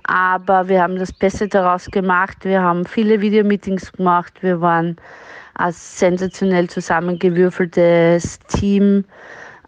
[0.09, 2.37] Aber wir haben das Beste daraus gemacht.
[2.41, 4.33] Wir haben viele Videomeetings gemacht.
[4.41, 4.95] Wir waren
[5.53, 9.05] ein sensationell zusammengewürfeltes Team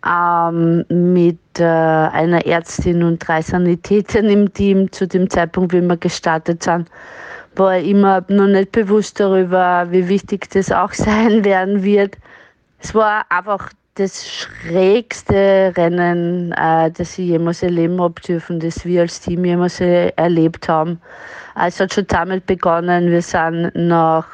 [0.04, 5.98] ähm, mit äh, einer Ärztin und drei Sanitätern im Team zu dem Zeitpunkt, wie wir
[5.98, 6.90] gestartet sind,
[7.56, 12.18] war ich immer noch nicht bewusst darüber, wie wichtig das auch sein werden wird.
[12.80, 19.02] Es war einfach das schrägste Rennen, äh, das ich jemals erleben habe dürfen, das wir
[19.02, 21.02] als Team jemals erlebt haben.
[21.56, 24.28] Es hat schon damit begonnen, wir sind nach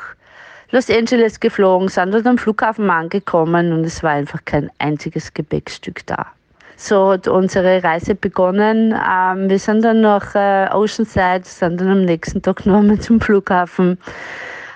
[0.72, 6.06] Los Angeles geflogen, sind dort am Flughafen angekommen und es war einfach kein einziges Gepäckstück
[6.06, 6.28] da.
[6.76, 8.94] So hat unsere Reise begonnen.
[8.94, 13.98] Ähm, wir sind dann nach äh, Oceanside, sind dann am nächsten Tag nochmal zum Flughafen,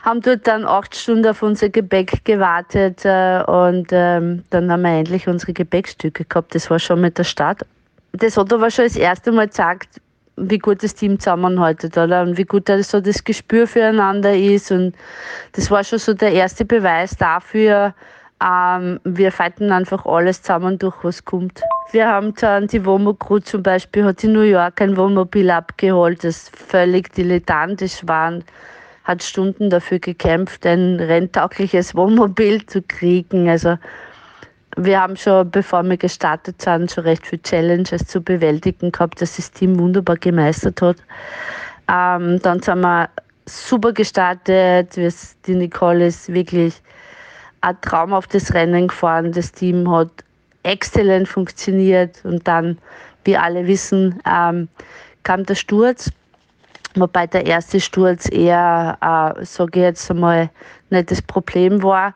[0.04, 4.92] haben dort dann acht Stunden auf unser Gepäck gewartet äh, und ähm, dann haben wir
[4.92, 6.56] endlich unsere Gepäckstücke gehabt.
[6.56, 7.66] Das war schon mit der Start.
[8.14, 10.02] Das Auto war schon das erste Mal gesagt,
[10.38, 12.24] wie gut das Team zusammenhaltet, oder?
[12.24, 14.72] Und wie gut da so das Gespür füreinander ist.
[14.72, 14.96] Und
[15.54, 17.94] das war schon so der erste Beweis dafür,
[18.44, 21.62] ähm, wir fighten einfach alles zusammen durch, was kommt.
[21.92, 26.24] Wir haben dann die Womo Crew zum Beispiel, hat in New York ein Wohnmobil abgeholt,
[26.24, 28.40] das völlig dilettantisch war,
[29.12, 33.50] hat Stunden dafür gekämpft, ein renntaugliches Wohnmobil zu kriegen.
[33.50, 33.78] Also
[34.78, 39.36] wir haben schon, bevor wir gestartet sind, schon recht viele Challenges zu bewältigen gehabt, dass
[39.36, 40.98] das Team wunderbar gemeistert hat.
[41.90, 43.10] Ähm, dann sind wir
[43.46, 44.96] super gestartet.
[45.46, 46.82] Die Nicole ist wirklich
[47.60, 49.34] ein Traum auf das Rennen gefahren.
[49.34, 50.10] Das Team hat
[50.64, 52.78] exzellent funktioniert und dann,
[53.26, 54.70] wie alle wissen, ähm,
[55.24, 56.12] kam der Sturz.
[56.96, 60.50] Wobei der erste Sturz eher, äh, sage ich jetzt einmal,
[60.90, 62.14] nicht das Problem war.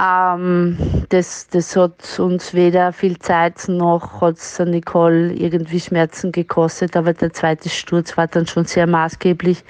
[0.00, 0.76] Ähm,
[1.10, 7.12] das, das hat uns weder viel Zeit noch hat es Nicole irgendwie Schmerzen gekostet, aber
[7.12, 9.62] der zweite Sturz war dann schon sehr maßgeblich.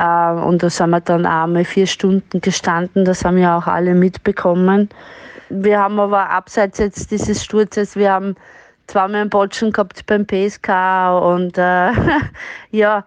[0.00, 3.94] Ähm, und da sind wir dann einmal vier Stunden gestanden, das haben ja auch alle
[3.94, 4.88] mitbekommen.
[5.50, 8.34] Wir haben aber abseits jetzt dieses Sturzes, wir haben
[8.88, 10.68] zweimal einen Botschen gehabt beim PSK
[11.22, 11.92] und äh,
[12.72, 13.04] ja,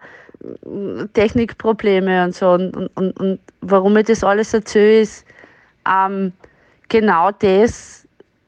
[1.12, 2.50] Technikprobleme und so.
[2.52, 5.26] Und, und, und warum ich das alles erzähle, ist,
[5.88, 6.32] ähm,
[6.88, 8.06] genau das,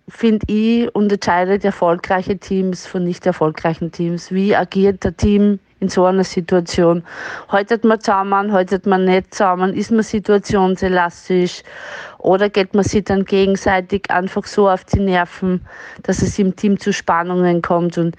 [0.09, 4.31] finde ich, unterscheidet erfolgreiche Teams von nicht erfolgreichen Teams.
[4.33, 7.05] Wie agiert der Team in so einer Situation?
[7.49, 9.75] Haltet man zusammen, haltet man nicht zusammen?
[9.75, 11.63] Ist man situationselastisch?
[12.25, 15.61] Oder geht man sich dann gegenseitig einfach so auf die Nerven,
[16.05, 17.99] dass es im Team zu Spannungen kommt?
[17.99, 18.17] Und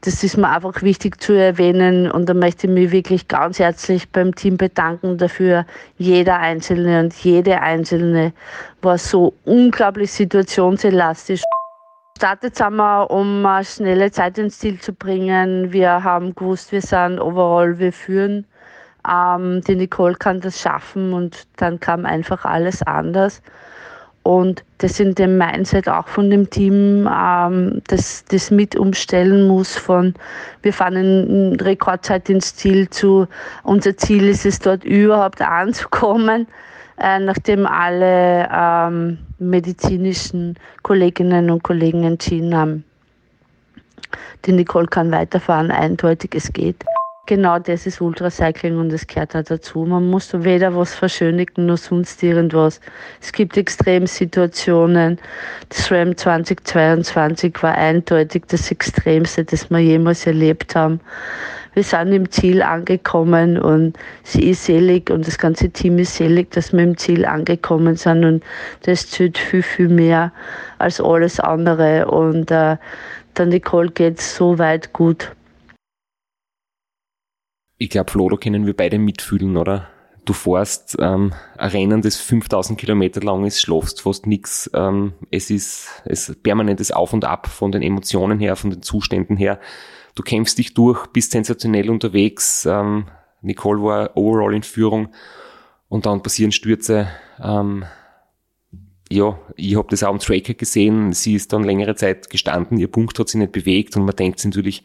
[0.00, 4.10] das ist mir einfach wichtig zu erwähnen und da möchte ich mich wirklich ganz herzlich
[4.10, 5.64] beim Team bedanken dafür.
[5.96, 8.32] Jeder Einzelne und jede Einzelne
[8.82, 11.42] war so unglaublich situationselastisch.
[12.16, 15.72] Startet haben wir, um eine schnelle Zeit ins Ziel zu bringen.
[15.72, 18.44] Wir haben gewusst, wir sind overall, wir führen.
[19.08, 23.42] Ähm, die Nicole kann das schaffen und dann kam einfach alles anders.
[24.26, 29.76] Und das in dem Mindset auch von dem Team, ähm, das, das mit umstellen muss
[29.76, 30.14] von,
[30.62, 33.28] wir fahren in Rekordzeit ins Ziel zu,
[33.62, 36.48] unser Ziel ist es dort überhaupt anzukommen,
[36.98, 42.84] äh, nachdem alle ähm, medizinischen Kolleginnen und Kollegen entschieden haben,
[44.44, 46.84] die Nicole kann weiterfahren, eindeutig, es geht.
[47.26, 49.84] Genau das ist Ultracycling und es gehört auch dazu.
[49.84, 52.80] Man muss weder was verschönigen noch sonst irgendwas.
[53.20, 55.18] Es gibt Extremsituationen.
[55.68, 61.00] Das RAM 2022 war eindeutig das Extremste, das wir jemals erlebt haben.
[61.74, 66.52] Wir sind im Ziel angekommen und sie ist selig und das ganze Team ist selig,
[66.52, 68.44] dass wir im Ziel angekommen sind und
[68.82, 70.32] das zählt viel, viel mehr
[70.78, 72.76] als alles andere und äh,
[73.36, 75.32] der Nicole geht so weit gut
[77.78, 79.88] ich glaube, Flo, da können wir beide mitfühlen, oder?
[80.24, 84.68] Du fährst ähm, ein Rennen, das 5000 Kilometer lang ist, schlafst fast nix.
[84.74, 89.36] Ähm, es ist es permanentes Auf und Ab von den Emotionen her, von den Zuständen
[89.36, 89.60] her.
[90.16, 92.66] Du kämpfst dich durch, bist sensationell unterwegs.
[92.66, 93.06] Ähm,
[93.40, 95.10] Nicole war overall in Führung
[95.88, 97.08] und dann passieren Stürze.
[97.40, 97.84] Ähm,
[99.08, 101.12] ja, ich habe das auch am Tracker gesehen.
[101.12, 104.40] Sie ist dann längere Zeit gestanden, ihr Punkt hat sich nicht bewegt und man denkt
[104.40, 104.82] sich natürlich,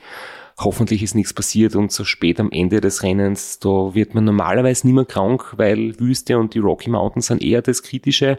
[0.64, 4.88] hoffentlich ist nichts passiert und so spät am Ende des Rennens, da wird man normalerweise
[4.88, 8.38] nicht mehr krank, weil Wüste und die Rocky Mountains sind eher das Kritische,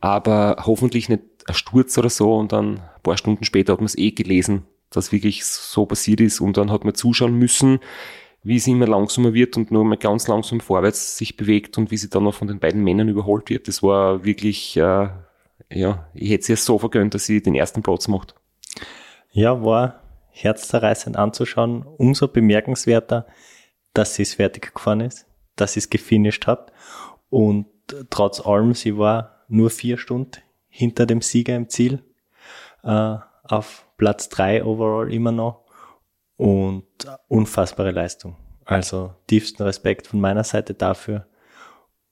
[0.00, 3.86] aber hoffentlich nicht ein Sturz oder so und dann ein paar Stunden später hat man
[3.86, 7.80] es eh gelesen, dass wirklich so passiert ist und dann hat man zuschauen müssen,
[8.42, 11.96] wie sie immer langsamer wird und nur mal ganz langsam vorwärts sich bewegt und wie
[11.96, 13.66] sie dann noch von den beiden Männern überholt wird.
[13.66, 15.08] Das war wirklich, äh,
[15.72, 18.34] ja, ich hätte es so vergönnt, dass sie den ersten Platz macht.
[19.32, 20.05] Ja, war
[20.36, 21.82] herzzerreißend anzuschauen.
[21.82, 23.26] Umso bemerkenswerter,
[23.94, 25.26] dass sie es fertig gefahren ist,
[25.56, 26.72] dass sie es gefinisht hat.
[27.30, 27.66] Und
[28.10, 32.04] trotz allem, sie war nur vier Stunden hinter dem Sieger im Ziel,
[32.82, 35.64] äh, auf Platz drei overall immer noch
[36.36, 36.84] und
[37.28, 38.36] unfassbare Leistung.
[38.64, 41.26] Also tiefsten Respekt von meiner Seite dafür.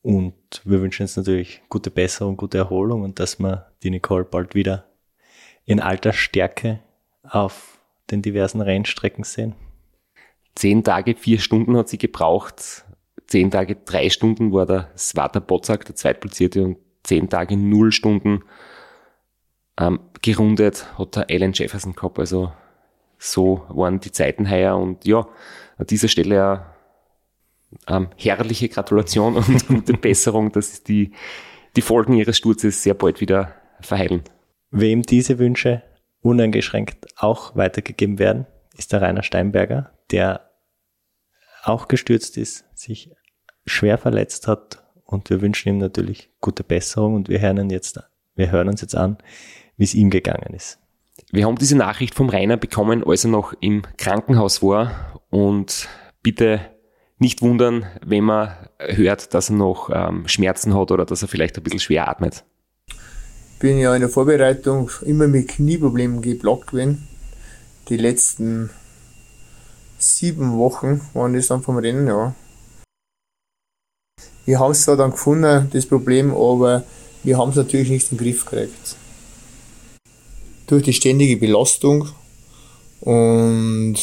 [0.00, 4.54] Und wir wünschen uns natürlich gute Besserung, gute Erholung und dass wir die Nicole bald
[4.54, 4.86] wieder
[5.64, 6.80] in alter Stärke
[7.22, 7.73] auf
[8.10, 9.54] den diversen Rennstrecken sehen.
[10.54, 12.84] Zehn Tage, vier Stunden hat sie gebraucht.
[13.26, 18.44] Zehn Tage, drei Stunden war der Svata Bozak, der Zweitplatzierte, und zehn Tage, null Stunden
[19.78, 22.18] ähm, gerundet hat der Alan Jefferson gehabt.
[22.18, 22.52] Also
[23.18, 25.26] so waren die Zeiten heuer und ja,
[25.76, 26.66] an dieser Stelle
[27.86, 31.12] eine ähm, herrliche Gratulation und gute Besserung, dass die,
[31.76, 34.22] die Folgen ihres Sturzes sehr bald wieder verheilen.
[34.70, 35.82] Wem diese Wünsche
[36.24, 38.46] uneingeschränkt auch weitergegeben werden,
[38.76, 40.50] ist der Rainer Steinberger, der
[41.62, 43.10] auch gestürzt ist, sich
[43.66, 48.00] schwer verletzt hat und wir wünschen ihm natürlich gute Besserung und wir hören, jetzt,
[48.34, 49.18] wir hören uns jetzt an,
[49.76, 50.78] wie es ihm gegangen ist.
[51.30, 55.20] Wir haben diese Nachricht vom Rainer bekommen, als er noch im Krankenhaus war.
[55.30, 55.88] Und
[56.22, 56.60] bitte
[57.18, 61.56] nicht wundern, wenn man hört, dass er noch ähm, Schmerzen hat oder dass er vielleicht
[61.56, 62.44] ein bisschen schwer atmet.
[63.64, 67.08] Bin ja in der Vorbereitung immer mit Knieproblemen geblockt gewesen.
[67.88, 68.68] Die letzten
[69.96, 72.34] sieben Wochen waren das dann vom Rennen, ja.
[74.44, 76.84] Wir haben es zwar dann gefunden, das Problem, aber
[77.22, 78.96] wir haben es natürlich nicht in den Griff gekriegt
[80.66, 82.10] durch die ständige Belastung
[83.00, 83.96] und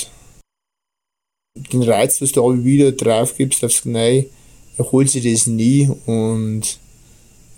[1.56, 4.28] den Reiz, was du aber wieder drauf gibst aufs Knie,
[4.80, 6.80] erholt sich das nie und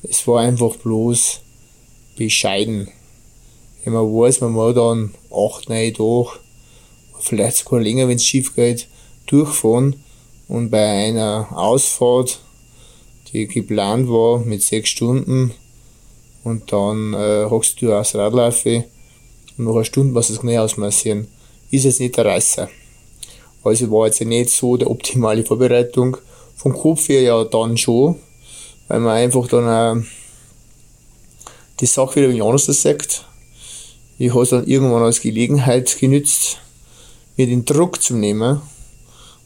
[0.03, 1.42] es war einfach bloß
[2.15, 2.89] bescheiden.
[3.83, 6.39] Wenn man weiß, man muss dann acht, neun Tage,
[7.19, 8.87] vielleicht sogar länger, wenn es schief geht,
[9.25, 10.03] durchfahren
[10.47, 12.39] und bei einer Ausfahrt,
[13.31, 15.53] die geplant war mit sechs Stunden,
[16.43, 18.83] und dann äh, hockst du aufs Radlaufe
[19.57, 21.27] und nach einer Stunde musst du das Knie ausmassieren.
[21.71, 22.69] Ist jetzt nicht der Reißer.
[23.63, 26.17] Also war jetzt nicht so der optimale Vorbereitung.
[26.55, 28.19] Vom Kopf her ja dann schon,
[28.87, 30.03] weil man einfach dann äh,
[31.79, 33.25] die Sache wieder wenig anders sagt.
[34.17, 36.59] Ich habe es dann irgendwann als Gelegenheit genützt,
[37.35, 38.61] mir den Druck zu nehmen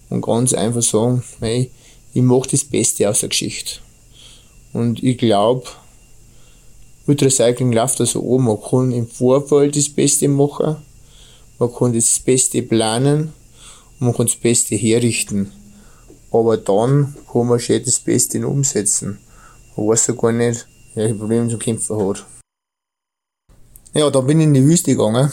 [0.10, 1.72] und ganz einfach sagen, hey,
[2.14, 3.80] ich mache das Beste aus der Geschichte.
[4.74, 5.64] Und ich glaube,
[7.08, 8.46] Ultracycling läuft also oben.
[8.46, 10.76] Man kann im Vorfeld das Beste machen,
[11.58, 13.34] man kann das Beste planen
[14.00, 15.52] und man kann das Beste herrichten.
[16.32, 19.20] Aber dann kann man schon das Beste umsetzen.
[19.76, 20.68] Man weiß ja gar nicht,
[20.98, 22.26] welche Probleme zum Kämpfen hat.
[23.94, 25.32] Ja, da bin ich in die Wüste gegangen.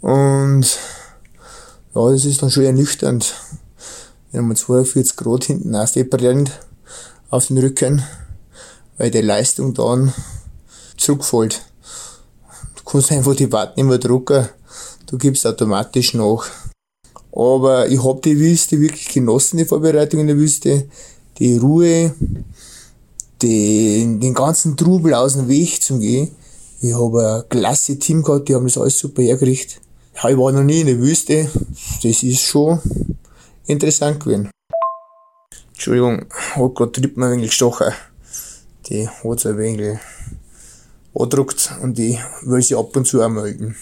[0.00, 0.78] Und
[1.94, 3.34] ja, das ist dann schon ernüchternd.
[4.32, 6.52] Wenn man 42 Grad hinten aufbrennt
[7.30, 8.04] auf den Rücken
[8.98, 10.12] weil die Leistung dann
[10.96, 11.62] zurückfällt.
[12.76, 14.48] Du kannst einfach die Watt nicht mehr drucken,
[15.06, 16.46] du gibst automatisch nach.
[17.32, 20.88] Aber ich habe die Wüste wirklich genossen, die Vorbereitung in der Wüste.
[21.38, 22.12] Die Ruhe,
[23.42, 26.30] die, den ganzen Trubel aus dem Weg zu gehen.
[26.80, 29.80] Ich habe ein klasse Team gehabt, die haben das alles super hergerichtet.
[30.14, 31.48] Ja, ich war noch nie in der Wüste.
[32.02, 32.80] Das ist schon
[33.66, 34.50] interessant gewesen.
[35.72, 37.92] Entschuldigung, hat gerade Tripp mir ein wenig gestochen
[38.88, 39.98] die hat ein wenig
[41.14, 43.76] angedruckt und die will sie ab und zu auch melden.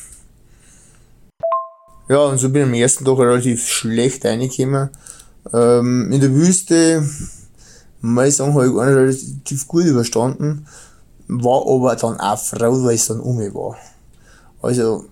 [2.08, 4.90] Ja, und so bin ich am ersten Tag relativ schlecht reingekommen.
[5.52, 7.08] Ähm, in der Wüste,
[8.02, 10.66] ich sagen, habe ich nicht relativ gut überstanden.
[11.28, 13.76] War aber dann auch froh, weil es dann um mich war.
[14.62, 15.04] Also,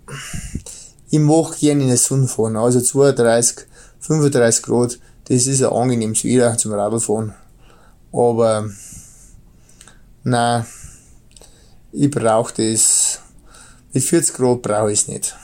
[1.11, 2.57] ich mag gerne in der Sonne fahren.
[2.57, 3.67] Also 32,
[4.01, 7.35] 35 Grad, das ist ein angenehmes Wetter zum Radlfahren.
[8.13, 8.69] Aber
[10.27, 10.65] Nein,
[11.93, 13.21] ich brauche das.
[13.93, 15.37] Mit 40 Grad brauche ich es nicht.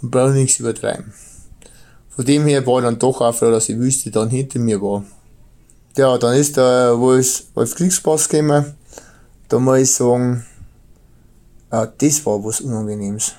[0.00, 1.14] Man braucht nichts übertreiben.
[2.08, 4.82] von dem her war ich dann doch auch froh, dass die Wüste dann hinter mir
[4.82, 5.04] war.
[5.96, 8.74] Ja, dann ist der Wolf, Wolf Kriegspass gekommen.
[9.48, 10.44] Da muss ich sagen,
[11.70, 13.34] äh, das war was Unangenehmes.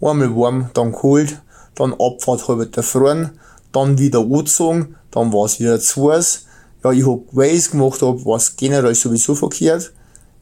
[0.00, 1.40] Einmal warm, dann kalt,
[1.76, 3.38] dann Abfahrt halb erfroren,
[3.70, 6.46] dann wieder angezogen, dann war es wieder zu heiß.
[6.82, 9.92] Ja, ich hab, weil ich gemacht hab, war es generell sowieso verkehrt.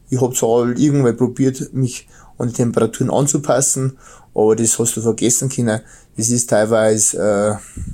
[0.09, 2.07] Ich hab zwar halt irgendwann probiert, mich
[2.39, 3.99] an die Temperaturen anzupassen,
[4.33, 5.81] aber das hast du vergessen können.
[6.17, 7.85] Das ist teilweise äh,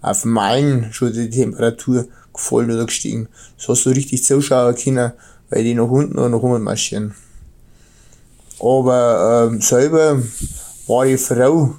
[0.00, 2.06] auf Meilen schon die Temperatur
[2.36, 3.28] gefallen oder gestiegen.
[3.56, 5.12] Das hast du richtig zuschauen können,
[5.50, 7.14] weil die nach unten oder nach oben marschieren.
[8.60, 10.22] Aber ähm, selber
[10.86, 11.74] war ich froh,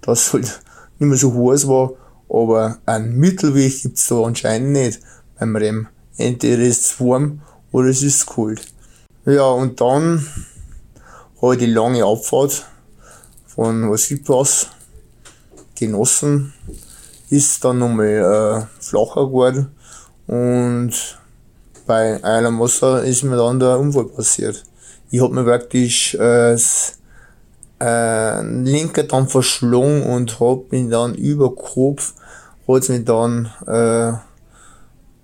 [0.00, 0.60] dass es halt
[0.98, 1.92] nicht mehr so heiß war,
[2.28, 5.00] aber einen Mittelweg gibt's da anscheinend nicht
[5.38, 5.88] beim Rem.
[6.16, 7.42] Entweder ist es warm
[7.72, 8.66] oder es ist kalt.
[9.26, 10.26] Ja, und dann
[11.42, 12.64] habe ich die lange Abfahrt
[13.46, 14.68] von Wasserpass
[15.78, 16.54] genossen.
[17.28, 19.75] Ist dann nochmal äh, flacher geworden
[20.26, 20.92] und
[21.86, 24.64] bei einem Wasser ist mir dann der Unfall passiert.
[25.10, 26.56] Ich hab mir praktisch äh,
[27.80, 32.14] äh, linke dann verschlungen und hab mich dann über Kopf,
[32.66, 34.12] hat's mich dann äh,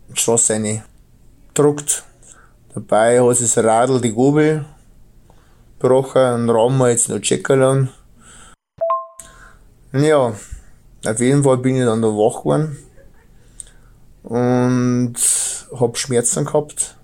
[0.09, 2.05] die Straße reingedruckt.
[2.75, 4.65] Dabei hat das Radl die Gabel
[5.81, 7.89] gebrochen, einen Raum wir jetzt noch checken lassen.
[9.93, 10.33] Ja,
[11.05, 12.79] auf jeden Fall bin ich dann da wach geworden
[14.23, 15.15] und
[15.79, 16.97] hab Schmerzen gehabt.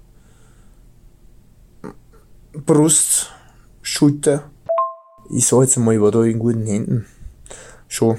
[2.52, 3.30] Brust,
[3.82, 4.50] Schulter.
[5.30, 7.06] Ich sag jetzt einmal, ich war da in guten Händen.
[7.86, 8.18] Schon.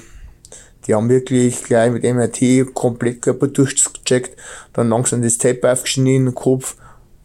[0.87, 4.35] Die haben wirklich gleich mit MRT komplett Körper durchgecheckt,
[4.73, 6.75] dann langsam das Tape aufgeschnitten, Kopf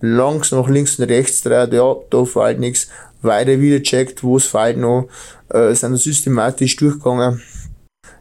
[0.05, 2.89] langsam nach links und rechts dreht, ja, da fällt nichts,
[3.23, 5.09] weiter wieder checkt, wo es fällt noch,
[5.49, 7.43] äh, sind systematisch durchgegangen.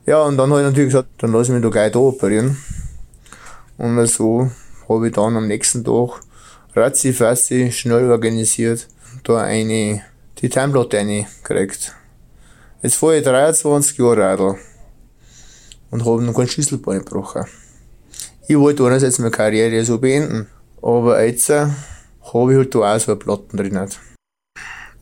[0.05, 2.57] Ja, und dann habe ich natürlich gesagt, dann lass ich mich da gleich da operieren.
[3.77, 4.49] Und so
[4.87, 6.21] habe ich dann am nächsten Tag
[6.75, 8.87] ratzi schnell organisiert,
[9.23, 10.01] da eine
[10.35, 11.95] Titanplatte gekriegt.
[12.81, 14.55] Jetzt fahre ich 23 Jahre Radl
[15.91, 17.45] und habe noch keinen Schlüsselbein gebrochen.
[18.47, 20.47] Ich wollte einerseits meine Karriere so beenden,
[20.81, 21.67] aber jetzt äh,
[22.33, 23.87] habe ich halt da auch so eine Platten drin.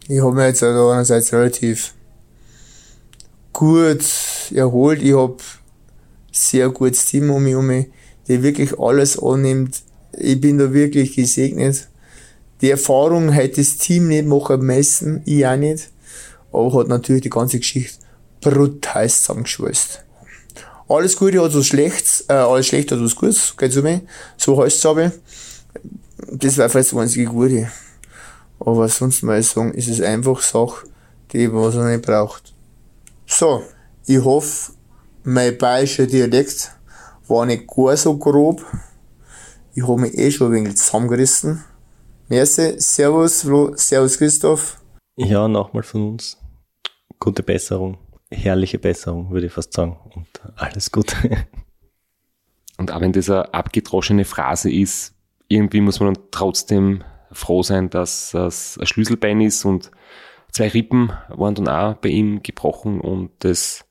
[0.07, 1.93] Ich habe mich jetzt also einerseits relativ
[3.51, 4.05] gut
[4.53, 5.01] erholt.
[5.01, 5.37] Ich habe
[6.31, 7.85] sehr gutes Team um mich herum,
[8.27, 9.81] der wirklich alles annimmt.
[10.13, 11.87] Ich bin da wirklich gesegnet.
[12.61, 15.89] Die Erfahrung hat das Team nicht machen müssen, ich auch nicht.
[16.51, 17.97] Aber hat natürlich die ganze Geschichte
[18.41, 20.03] brutal zusammengeschweißt.
[20.87, 24.01] Alles Gute hat was Schlechtes, äh, alles Schlechte hat was Gutes, geht so mir.
[24.35, 25.11] So heißt es aber.
[26.29, 27.71] Das war fast das einzige Gute.
[28.59, 30.85] Aber sonst mal sagen, ist es einfach Sache,
[31.31, 32.53] die was er nicht braucht.
[33.25, 33.63] So,
[34.05, 34.73] ich hoffe,
[35.23, 36.71] mein bayerischer Dialekt
[37.31, 38.65] war nicht gar so grob.
[39.73, 41.63] Ich habe mich eh schon ein wenig zusammengerissen.
[42.27, 44.81] Merci, Servus, Flo, Servus, Christoph.
[45.15, 46.37] Ja, nochmal von uns.
[47.19, 47.97] Gute Besserung.
[48.29, 49.97] Herrliche Besserung, würde ich fast sagen.
[50.15, 51.15] Und alles Gute.
[52.77, 55.13] Und auch wenn das eine abgedroschene Phrase ist,
[55.47, 59.91] irgendwie muss man dann trotzdem froh sein, dass es ein Schlüsselbein ist und
[60.51, 63.85] zwei Rippen waren dann auch bei ihm gebrochen und das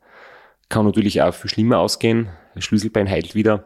[0.69, 2.31] kann natürlich auch viel schlimmer ausgehen.
[2.59, 3.65] Schlüsselbein heilt wieder.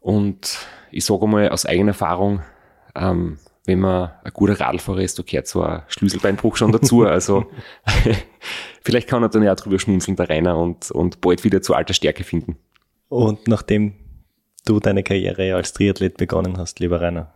[0.00, 0.58] Und
[0.90, 2.42] ich sage mal aus eigener Erfahrung,
[2.94, 7.04] ähm, wenn man ein guter Radfahrer ist, da gehört so ein Schlüsselbeinbruch schon dazu.
[7.06, 7.46] Also
[8.82, 11.74] vielleicht kann er dann ja auch drüber schmunzeln, der Rainer, und, und bald wieder zu
[11.74, 12.56] alter Stärke finden.
[13.08, 13.94] Und nachdem
[14.64, 17.32] du deine Karriere als Triathlet begonnen hast, lieber Rainer,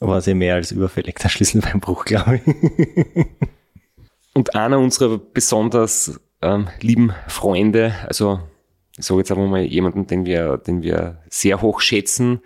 [0.00, 3.26] war sie mehr als überfällig, der Schlüsselbeinbruch, glaube ich.
[4.34, 8.40] Und einer unserer besonders ähm, lieben Freunde, also
[9.04, 12.40] sage jetzt einfach mal jemanden, den wir, den wir sehr hoch schätzen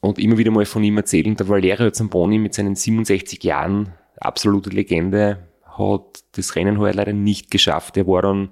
[0.00, 4.70] und immer wieder mal von ihm erzählen, der Valerio Zamboni mit seinen 67 Jahren, absolute
[4.70, 7.96] Legende, hat das Rennen heuer leider nicht geschafft.
[7.96, 8.50] Er war dann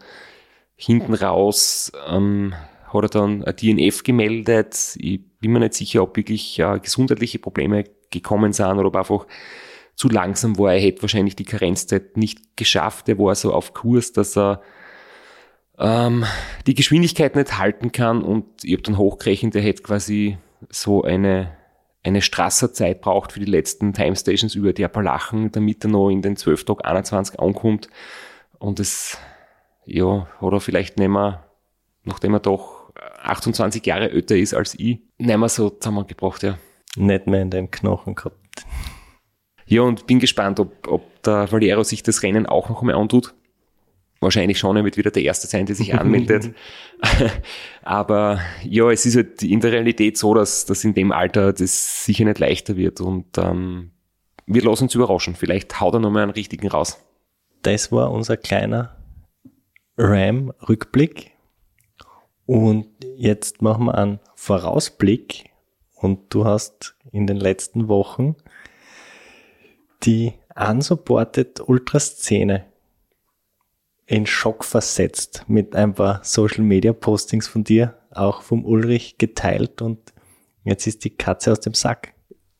[0.76, 2.54] hinten raus, ähm,
[2.92, 4.96] hat er dann ein DNF gemeldet.
[4.98, 9.26] Ich bin mir nicht sicher, ob wirklich äh, gesundheitliche Probleme gekommen sind oder ob einfach
[9.94, 10.74] zu langsam war.
[10.74, 13.08] Er hätte wahrscheinlich die Karenzzeit nicht geschafft.
[13.08, 14.60] Er war so auf Kurs, dass er
[15.78, 16.24] ähm,
[16.66, 20.38] die Geschwindigkeit nicht halten kann und ich habe dann hochgerechnet, er hätte quasi
[20.70, 21.52] so eine,
[22.02, 26.22] eine Strasserzeit braucht für die letzten Time Stations über die Appalachen, damit er noch in
[26.22, 27.88] den 12 Tag 21 ankommt.
[28.58, 29.18] Und das,
[29.84, 31.44] ja, hat er vielleicht nicht mehr,
[32.04, 36.58] nachdem er doch 28 Jahre älter ist als ich, nicht mehr so zusammengebracht, ja.
[36.96, 38.36] Nicht mehr in den Knochen gehabt.
[39.66, 43.34] Ja, und bin gespannt, ob, ob der Valero sich das Rennen auch noch einmal antut.
[44.20, 46.54] Wahrscheinlich schon, er wird wieder der Erste sein, der sich anmeldet.
[47.82, 52.04] Aber ja, es ist halt in der Realität so, dass das in dem Alter das
[52.04, 53.92] sicher nicht leichter wird und ähm,
[54.46, 55.34] wir lassen uns überraschen.
[55.34, 57.04] Vielleicht haut er nochmal einen richtigen raus.
[57.62, 58.96] Das war unser kleiner
[59.96, 61.32] Ram-Rückblick.
[62.46, 62.86] Und
[63.16, 65.50] jetzt machen wir einen Vorausblick.
[65.94, 68.36] Und du hast in den letzten Wochen
[70.04, 72.66] die unsupported Ultraszene
[74.06, 79.82] in Schock versetzt mit ein paar Social Media Postings von dir, auch vom Ulrich geteilt
[79.82, 79.98] und
[80.64, 82.14] jetzt ist die Katze aus dem Sack.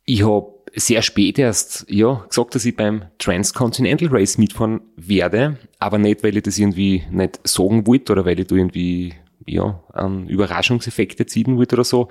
[0.05, 5.99] Ich habe sehr spät erst ja, gesagt, dass ich beim Transcontinental Race mitfahren werde, aber
[5.99, 9.15] nicht, weil ich das irgendwie nicht sagen wollte oder weil ich da irgendwie
[9.47, 12.09] ja, an Überraschungseffekte ziehen wollte oder so,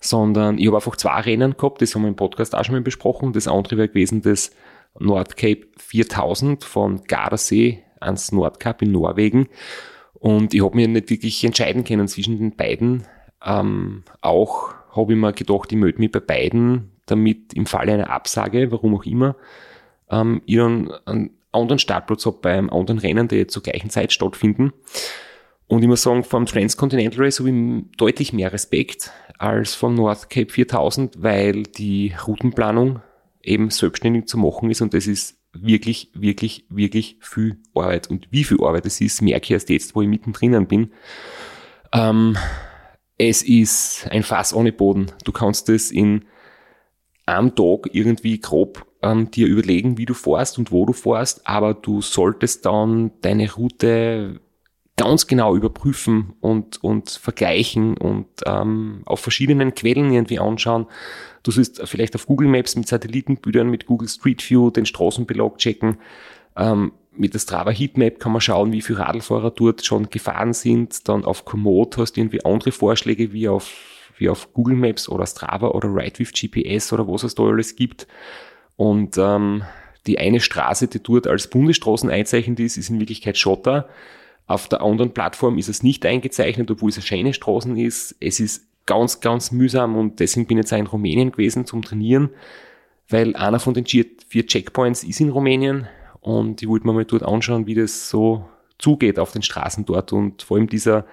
[0.00, 2.82] sondern ich habe einfach zwei Rennen gehabt, das haben wir im Podcast auch schon mal
[2.82, 3.32] besprochen.
[3.32, 4.50] Das andere wäre gewesen das
[4.98, 9.48] Nordcape 4000 von Gardasee ans Nordkap in Norwegen.
[10.14, 13.04] Und ich habe mir nicht wirklich entscheiden können zwischen den beiden.
[13.44, 18.10] Ähm, auch habe ich mir gedacht, ich melde mich bei beiden damit im Falle einer
[18.10, 19.36] Absage, warum auch immer,
[20.10, 24.72] ähm, ich dann einen anderen Startplatz habe beim anderen Rennen, der zur gleichen Zeit stattfinden.
[25.66, 30.30] Und ich muss sagen, vom Transcontinental Race habe ich deutlich mehr Respekt als vom North
[30.30, 33.00] Cape 4000, weil die Routenplanung
[33.42, 38.10] eben selbstständig zu machen ist und das ist wirklich, wirklich, wirklich viel Arbeit.
[38.10, 40.92] Und wie viel Arbeit es ist, merke ich erst jetzt, wo ich mittendrin bin.
[41.92, 42.36] Ähm,
[43.16, 45.06] es ist ein Fass ohne Boden.
[45.24, 46.24] Du kannst es in
[47.26, 51.74] am Tag irgendwie grob ähm, dir überlegen, wie du fährst und wo du fährst, aber
[51.74, 54.40] du solltest dann deine Route
[54.96, 60.86] ganz genau überprüfen und, und vergleichen und ähm, auf verschiedenen Quellen irgendwie anschauen.
[61.42, 65.98] Du sollst vielleicht auf Google Maps mit Satellitenbildern, mit Google Street View den Straßenbelag checken.
[66.56, 71.08] Ähm, mit der Strava Heatmap kann man schauen, wie viele Radlfahrer dort schon gefahren sind.
[71.08, 73.70] Dann auf Komoot hast du irgendwie andere Vorschläge wie auf
[74.16, 77.74] wie auf Google Maps oder Strava oder Ride with GPS oder was es da alles
[77.74, 78.06] gibt.
[78.76, 79.64] Und ähm,
[80.06, 83.88] die eine Straße, die dort als Bundesstraßen eingezeichnet ist, ist in Wirklichkeit Schotter.
[84.46, 88.16] Auf der anderen Plattform ist es nicht eingezeichnet, obwohl es eine schöne Straßen ist.
[88.20, 91.82] Es ist ganz, ganz mühsam und deswegen bin ich jetzt auch in Rumänien gewesen zum
[91.82, 92.30] Trainieren,
[93.08, 95.88] weil einer von den vier Checkpoints ist in Rumänien
[96.20, 98.46] und ich wollte mir mal dort anschauen, wie das so
[98.78, 101.06] zugeht auf den Straßen dort und vor allem dieser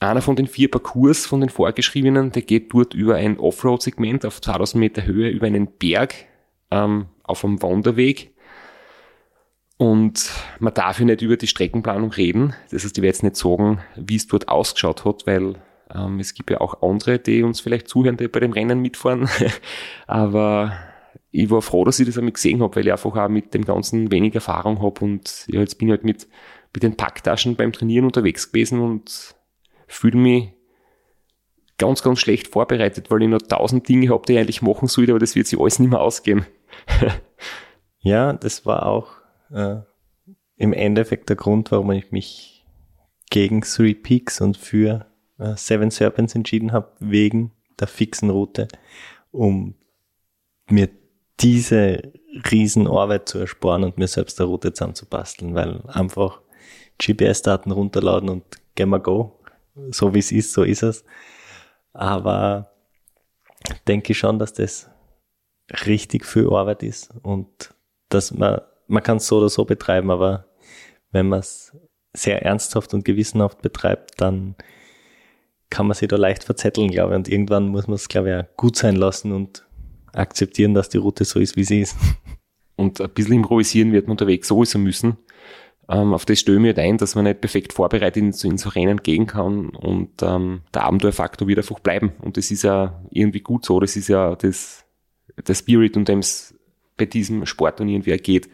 [0.00, 4.40] einer von den vier Parcours von den vorgeschriebenen, der geht dort über ein Offroad-Segment auf
[4.40, 6.14] 2000 Meter Höhe über einen Berg
[6.70, 8.34] ähm, auf einem Wanderweg.
[9.78, 12.54] Und man darf ja nicht über die Streckenplanung reden.
[12.70, 15.56] Das heißt, ich werde jetzt nicht sagen, wie es dort ausgeschaut hat, weil
[15.94, 19.28] ähm, es gibt ja auch andere, die uns vielleicht zuhören, die bei dem Rennen mitfahren.
[20.06, 20.72] Aber
[21.30, 23.64] ich war froh, dass ich das einmal gesehen habe, weil ich einfach auch mit dem
[23.64, 26.26] Ganzen wenig Erfahrung habe und ja, jetzt bin ich halt mit,
[26.72, 29.34] mit den Packtaschen beim Trainieren unterwegs gewesen und
[29.86, 30.52] fühle mich
[31.78, 35.12] ganz, ganz schlecht vorbereitet, weil ich noch tausend Dinge habe, die ich eigentlich machen sollte,
[35.12, 36.46] aber das wird sich alles nicht mehr ausgehen.
[38.00, 39.15] ja, das war auch
[39.50, 39.76] äh,
[40.56, 42.66] im Endeffekt der Grund, warum ich mich
[43.30, 45.06] gegen Three Peaks und für
[45.38, 48.68] äh, Seven Serpents entschieden habe, wegen der fixen Route,
[49.30, 49.74] um
[50.68, 50.88] mir
[51.40, 52.12] diese
[52.50, 56.40] Riesenarbeit zu ersparen und mir selbst eine Route zusammenzubasteln, weil einfach
[56.98, 58.44] GPS-Daten runterladen und
[58.74, 59.36] Gamma Go
[59.90, 61.04] so wie es ist, so ist es.
[61.92, 62.72] Aber
[63.86, 64.90] denke ich schon, dass das
[65.86, 67.74] richtig viel Arbeit ist und
[68.08, 70.46] dass man, man kann es so oder so betreiben, aber
[71.12, 71.76] wenn man es
[72.12, 74.54] sehr ernsthaft und gewissenhaft betreibt, dann
[75.70, 77.16] kann man sich da leicht verzetteln, glaube ich.
[77.16, 79.66] Und irgendwann muss man es, glaube ich, auch gut sein lassen und
[80.12, 81.96] akzeptieren, dass die Route so ist, wie sie ist.
[82.78, 85.16] Und ein bisschen improvisieren wird man unterwegs sowieso müssen.
[85.88, 88.58] Ähm, auf das stelle ich halt ein, dass man nicht perfekt vorbereitet in so, in
[88.58, 92.12] so Rennen gehen kann und ähm, der Abenteuerfaktor wird einfach bleiben.
[92.20, 93.78] Und das ist ja irgendwie gut so.
[93.80, 94.84] Das ist ja das,
[95.46, 96.55] der Spirit, um dem es
[96.96, 98.48] bei diesem Sport dann irgendwie geht.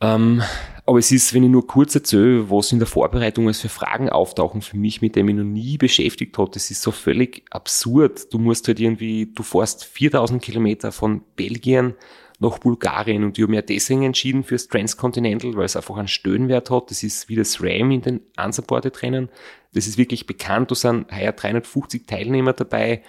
[0.00, 0.42] Ähm,
[0.86, 4.08] aber es ist, wenn ich nur kurz erzähle, was in der Vorbereitung als für Fragen
[4.08, 8.32] auftauchen für mich, mit dem ich noch nie beschäftigt habe, das ist so völlig absurd.
[8.32, 11.94] Du musst halt irgendwie, du fährst 4000 Kilometer von Belgien
[12.38, 13.24] nach Bulgarien.
[13.24, 16.90] Und ich habe mich deswegen entschieden fürs Transcontinental, weil es einfach einen Stöhnwert hat.
[16.90, 19.28] Das ist wie das RAM in den unsupported Rennen.
[19.74, 20.70] Das ist wirklich bekannt.
[20.70, 23.02] Da sind heuer 350 Teilnehmer dabei.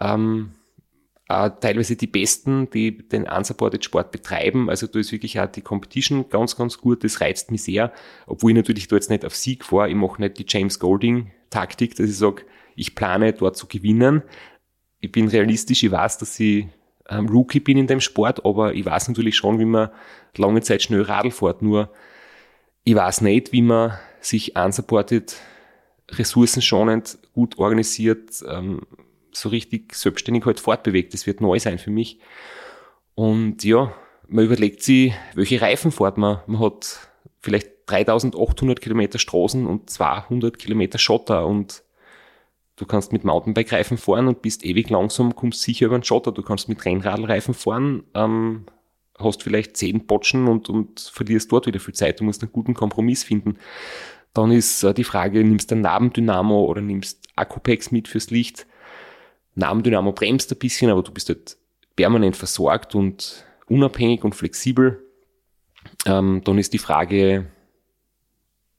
[0.00, 0.52] Ähm,
[1.30, 4.68] äh, teilweise die Besten, die den unsupported Sport betreiben.
[4.68, 7.04] Also da ist wirklich auch die Competition ganz, ganz gut.
[7.04, 7.92] Das reizt mich sehr.
[8.26, 9.88] Obwohl ich natürlich da jetzt nicht auf Sieg fahre.
[9.88, 12.42] Ich mache nicht die James Golding Taktik, dass ich sage,
[12.74, 14.22] ich plane dort zu gewinnen.
[14.98, 15.84] Ich bin realistisch.
[15.84, 16.66] Ich weiß, dass ich
[17.08, 19.90] ähm, Rookie bin in dem Sport, aber ich weiß natürlich schon, wie man
[20.36, 21.62] lange Zeit schnell Radl fährt.
[21.62, 21.90] Nur
[22.82, 25.36] ich weiß nicht, wie man sich unsupported,
[26.10, 28.80] ressourcenschonend, gut organisiert, ähm,
[29.32, 31.14] so richtig selbstständig halt fortbewegt.
[31.14, 32.18] Das wird neu sein für mich.
[33.14, 33.92] Und ja,
[34.28, 36.40] man überlegt sich, welche Reifen fährt man.
[36.46, 37.10] Man hat
[37.40, 41.82] vielleicht 3800 Kilometer Straßen und 200 Kilometer Schotter und
[42.76, 46.32] du kannst mit Mountainbike-Reifen fahren und bist ewig langsam, kommst sicher über den Schotter.
[46.32, 48.66] Du kannst mit Rennradreifen fahren, ähm,
[49.18, 52.20] hast vielleicht zehn Botschen und, und verlierst dort wieder viel Zeit.
[52.20, 53.58] Du musst einen guten Kompromiss finden.
[54.32, 58.66] Dann ist äh, die Frage, nimmst du ein Nabendynamo oder nimmst Akkupex mit fürs Licht?
[59.54, 61.56] Nabendynamo bremst ein bisschen, aber du bist halt
[61.96, 65.04] permanent versorgt und unabhängig und flexibel.
[66.06, 67.46] Ähm, dann ist die Frage,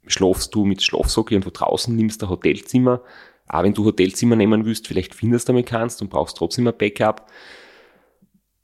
[0.07, 3.01] schlafst du mit Schlafsack irgendwo draußen, nimmst ein Hotelzimmer.
[3.47, 6.77] Auch wenn du Hotelzimmer nehmen willst, vielleicht findest du damit kannst und brauchst trotzdem ein
[6.77, 7.29] Backup.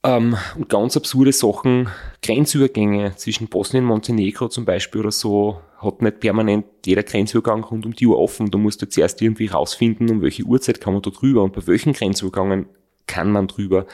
[0.07, 1.89] Ähm, und ganz absurde Sachen,
[2.23, 7.85] Grenzübergänge zwischen Bosnien und Montenegro zum Beispiel oder so, hat nicht permanent jeder Grenzübergang rund
[7.85, 8.49] um die Uhr offen.
[8.49, 11.67] Da musst du zuerst irgendwie rausfinden, um welche Uhrzeit kann man da drüber und bei
[11.67, 12.67] welchen Grenzübergangen
[13.05, 13.85] kann man drüber.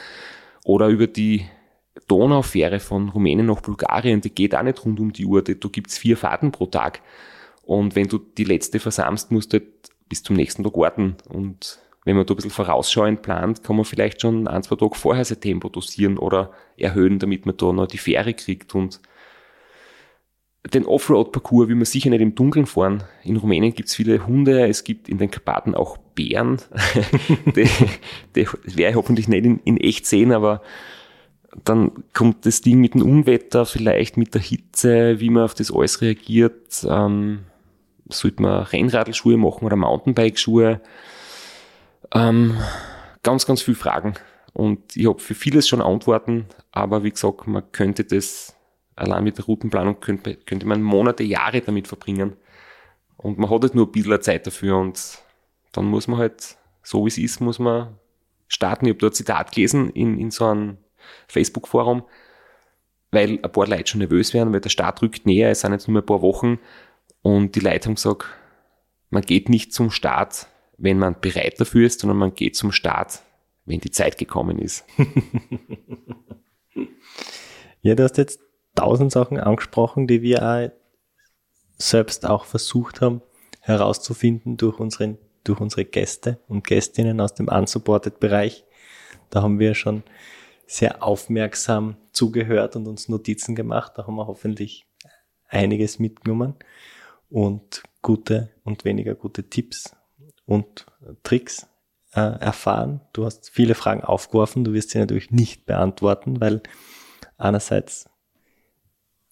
[0.64, 1.46] Oder über die
[2.06, 5.42] Donaufähre von Rumänien nach Bulgarien, die geht auch nicht rund um die Uhr.
[5.42, 7.00] Da gibt's vier Fahrten pro Tag.
[7.62, 9.68] Und wenn du die letzte versammst, musst du halt
[10.08, 11.16] bis zum nächsten Tag warten.
[11.28, 14.94] Und wenn man da ein bisschen vorausschauend plant, kann man vielleicht schon ein, zwei Tage
[14.94, 18.74] vorher sein Tempo dosieren oder erhöhen, damit man da noch die Fähre kriegt.
[18.74, 19.00] Und
[20.72, 23.04] den Offroad-Parcours will man sicher nicht im Dunkeln fahren.
[23.22, 26.58] In Rumänien gibt's viele Hunde, es gibt in den Karpaten auch Bären.
[27.56, 27.68] die,
[28.34, 28.46] die
[28.76, 30.62] werde ich hoffentlich nicht in, in echt sehen, aber
[31.64, 35.72] dann kommt das Ding mit dem Unwetter, vielleicht mit der Hitze, wie man auf das
[35.72, 36.84] alles reagiert.
[36.88, 37.40] Ähm,
[38.08, 40.80] sollte man Rennradelschuhe machen oder Mountainbike-Schuhe?
[42.12, 42.56] Ähm,
[43.22, 44.14] ganz, ganz viele Fragen.
[44.52, 48.56] Und ich habe für vieles schon Antworten, aber wie gesagt, man könnte das
[48.96, 52.36] allein mit der Routenplanung könnte, könnte man Monate, Jahre damit verbringen.
[53.16, 55.18] Und man hat halt nur ein bisschen Zeit dafür und
[55.72, 57.98] dann muss man halt, so wie es ist, muss man
[58.46, 58.86] starten.
[58.86, 60.78] Ich habe ein Zitat gelesen in, in so einem
[61.26, 62.04] Facebook-Forum,
[63.10, 65.88] weil ein paar Leute schon nervös werden, weil der Start rückt näher, es sind jetzt
[65.88, 66.58] nur ein paar Wochen
[67.22, 68.26] und die Leute haben gesagt,
[69.10, 70.46] man geht nicht zum Start,
[70.76, 73.22] wenn man bereit dafür ist, sondern man geht zum Start,
[73.64, 74.84] wenn die Zeit gekommen ist.
[77.82, 78.40] ja, du hast jetzt
[78.74, 80.70] tausend Sachen angesprochen, die wir auch
[81.78, 83.22] selbst auch versucht haben
[83.64, 88.64] herauszufinden durch, unseren, durch unsere Gäste und Gästinnen aus dem Unsupported-Bereich.
[89.30, 90.02] Da haben wir schon
[90.66, 93.92] sehr aufmerksam zugehört und uns Notizen gemacht.
[93.96, 94.86] Da haben wir hoffentlich
[95.48, 96.54] einiges mitgenommen
[97.30, 99.96] und gute und weniger gute Tipps
[100.46, 100.86] und
[101.22, 101.66] Tricks
[102.14, 103.00] äh, erfahren.
[103.12, 106.62] Du hast viele Fragen aufgeworfen, du wirst sie natürlich nicht beantworten, weil
[107.36, 108.08] einerseits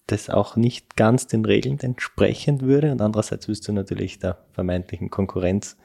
[0.07, 5.09] das auch nicht ganz den Regeln entsprechend würde und andererseits wirst du natürlich der vermeintlichen
[5.09, 5.77] Konkurrenz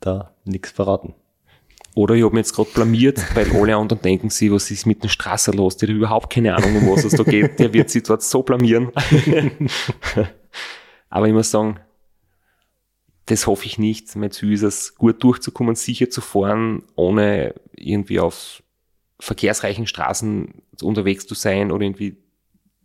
[0.00, 1.14] da nichts verraten.
[1.94, 5.02] Oder ich habe mich jetzt gerade blamiert, weil alle anderen denken sie, was ist mit
[5.02, 5.76] dem Strasser los?
[5.76, 7.58] Der hat überhaupt keine Ahnung, um was es da geht.
[7.58, 8.90] Der wird sich dort so blamieren.
[11.10, 11.78] Aber ich muss sagen,
[13.26, 14.14] das hoffe ich nicht.
[14.16, 18.62] Mein Ziel ist es, gut durchzukommen, sicher zu fahren, ohne irgendwie auf
[19.20, 22.16] verkehrsreichen Straßen unterwegs zu sein oder irgendwie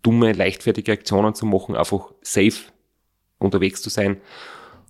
[0.03, 2.71] dumme, leichtfertige Aktionen zu machen, einfach safe
[3.39, 4.21] unterwegs zu sein.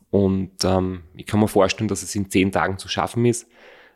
[0.10, 3.48] Und ähm, ich kann mir vorstellen, dass es in zehn Tagen zu schaffen ist.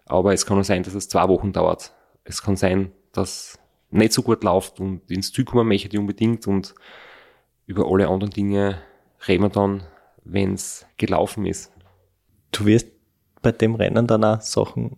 [0.05, 1.93] Aber es kann auch sein, dass es zwei Wochen dauert.
[2.23, 6.47] Es kann sein, dass nicht so gut läuft und ins Ziel kommen möchte ich unbedingt
[6.47, 6.73] und
[7.65, 8.81] über alle anderen Dinge
[9.27, 9.83] reden wir dann,
[10.23, 11.71] wenn es gelaufen ist.
[12.51, 12.87] Du wirst
[13.41, 14.97] bei dem Rennen dann auch Sachen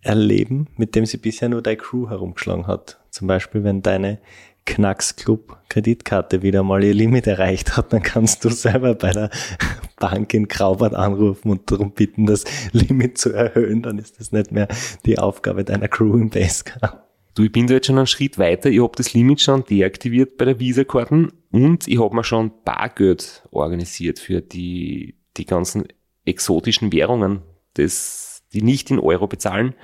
[0.00, 3.00] erleben, mit dem sie bisher nur deine Crew herumgeschlagen hat.
[3.10, 4.18] Zum Beispiel, wenn deine
[4.64, 9.30] Knacks Club Kreditkarte wieder mal ihr Limit erreicht hat, dann kannst du selber bei der
[9.98, 13.82] Bank in Graubart anrufen und darum bitten, das Limit zu erhöhen.
[13.82, 14.68] Dann ist das nicht mehr
[15.06, 17.07] die Aufgabe deiner Crew im Basecamp.
[17.38, 18.68] Du, ich bin da jetzt schon einen Schritt weiter.
[18.68, 23.46] Ich habe das Limit schon deaktiviert bei der Visa-Karten und ich habe mir schon Bargeld
[23.52, 25.86] organisiert für die, die ganzen
[26.24, 27.42] exotischen Währungen,
[27.74, 29.76] das, die nicht in Euro bezahlen.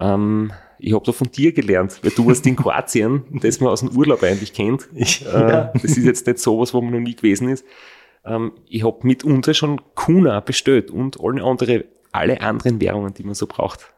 [0.00, 3.80] Ähm, ich habe da von dir gelernt, weil du warst in Kroatien, das man aus
[3.80, 4.86] dem Urlaub eigentlich kennt.
[4.92, 5.70] Ja.
[5.70, 7.64] Äh, das ist jetzt nicht sowas, wo man noch nie gewesen ist.
[8.26, 13.32] Ähm, ich habe mitunter schon Kuna bestellt und alle, andere, alle anderen Währungen, die man
[13.32, 13.94] so braucht.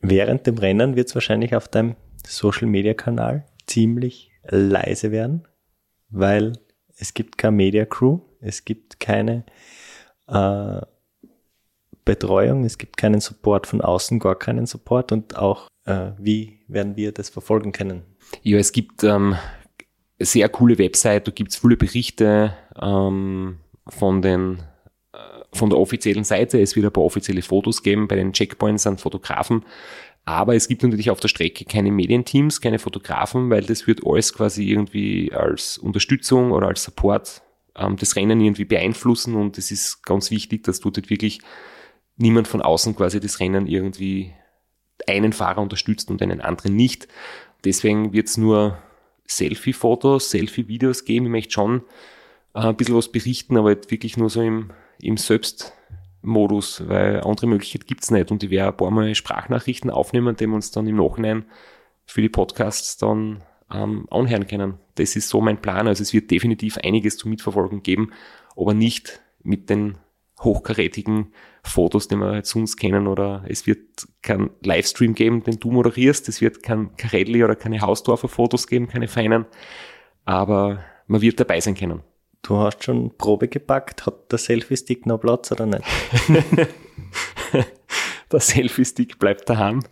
[0.00, 1.96] Während dem Rennen wird es wahrscheinlich auf deinem
[2.26, 5.46] Social-Media-Kanal ziemlich leise werden,
[6.10, 6.52] weil
[6.96, 9.44] es gibt keine Media Crew, es gibt keine
[10.26, 10.80] äh,
[12.04, 16.96] Betreuung, es gibt keinen Support von außen, gar keinen Support und auch äh, wie werden
[16.96, 18.02] wir das verfolgen können?
[18.42, 19.36] Ja, es gibt, ähm,
[20.18, 24.62] sehr coole Website, da gibt's viele Berichte ähm, von den
[25.52, 26.60] von der offiziellen Seite.
[26.60, 28.08] Es wird ein paar offizielle Fotos geben.
[28.08, 29.64] Bei den Checkpoints an Fotografen
[30.24, 34.32] aber es gibt natürlich auf der Strecke keine Medienteams, keine Fotografen, weil das wird alles
[34.32, 37.42] quasi irgendwie als Unterstützung oder als Support
[37.74, 41.40] ähm, das Rennen irgendwie beeinflussen und es ist ganz wichtig, dass dort wirklich
[42.16, 44.32] niemand von außen quasi das Rennen irgendwie
[45.08, 47.08] einen Fahrer unterstützt und einen anderen nicht.
[47.64, 48.78] Deswegen wird es nur
[49.26, 51.26] Selfie-Fotos, Selfie-Videos geben.
[51.26, 51.82] Ich möchte schon
[52.54, 54.70] äh, ein bisschen was berichten, aber wirklich nur so im,
[55.02, 55.74] im Selbst-
[56.22, 58.30] Modus, weil andere Möglichkeit gibt's nicht.
[58.30, 61.44] Und ich werde ein paar Mal Sprachnachrichten aufnehmen, die wir uns dann im Nachhinein
[62.06, 63.42] für die Podcasts dann
[63.72, 64.78] ähm, anhören können.
[64.94, 65.88] Das ist so mein Plan.
[65.88, 68.12] Also es wird definitiv einiges zu mitverfolgen geben,
[68.56, 69.98] aber nicht mit den
[70.40, 71.32] hochkarätigen
[71.62, 76.28] Fotos, die wir jetzt sonst kennen, oder es wird kein Livestream geben, den du moderierst,
[76.28, 79.46] es wird kein Carelli oder keine Hausdorfer Fotos geben, keine feinen,
[80.24, 82.02] aber man wird dabei sein können.
[82.42, 84.04] Du hast schon Probe gepackt.
[84.04, 85.84] Hat der Selfie-Stick noch Platz oder nicht?
[88.32, 89.84] der Selfie-Stick bleibt daheim.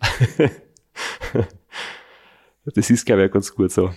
[2.65, 3.91] das ist, glaube ich, ganz gut so.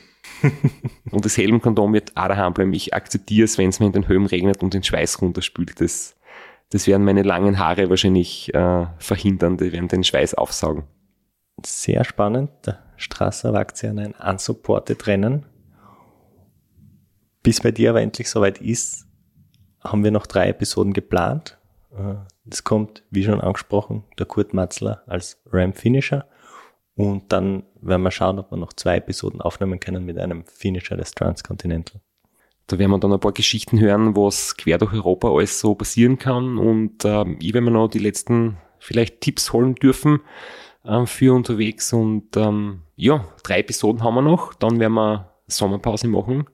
[1.10, 2.72] und das Helmkondom wird auch daheim bleiben.
[2.72, 5.80] Ich akzeptiere es, wenn es mir in den Höhen regnet und den Schweiß runterspült.
[5.80, 6.14] Das,
[6.70, 9.56] das werden meine langen Haare wahrscheinlich äh, verhindern.
[9.56, 10.84] Die werden den Schweiß aufsaugen.
[11.64, 12.50] Sehr spannend.
[12.66, 15.46] Der Strasser wagt sich an ein unsupported Rennen.
[17.44, 19.06] Bis bei dir aber endlich soweit ist,
[19.84, 21.58] haben wir noch drei Episoden geplant.
[22.48, 26.26] Es äh, kommt, wie schon angesprochen, der Kurt Matzler als Ram-Finisher.
[26.96, 30.96] Und dann werden wir schauen, ob wir noch zwei Episoden aufnehmen können mit einem Finisher
[30.96, 32.00] des Transcontinental.
[32.66, 36.18] Da werden wir dann ein paar Geschichten hören, was quer durch Europa alles so passieren
[36.18, 36.56] kann.
[36.56, 40.20] Und äh, ich werde mir noch die letzten vielleicht Tipps holen dürfen
[40.82, 41.92] äh, für unterwegs.
[41.92, 44.54] Und ähm, ja, drei Episoden haben wir noch.
[44.54, 46.46] Dann werden wir Sommerpause machen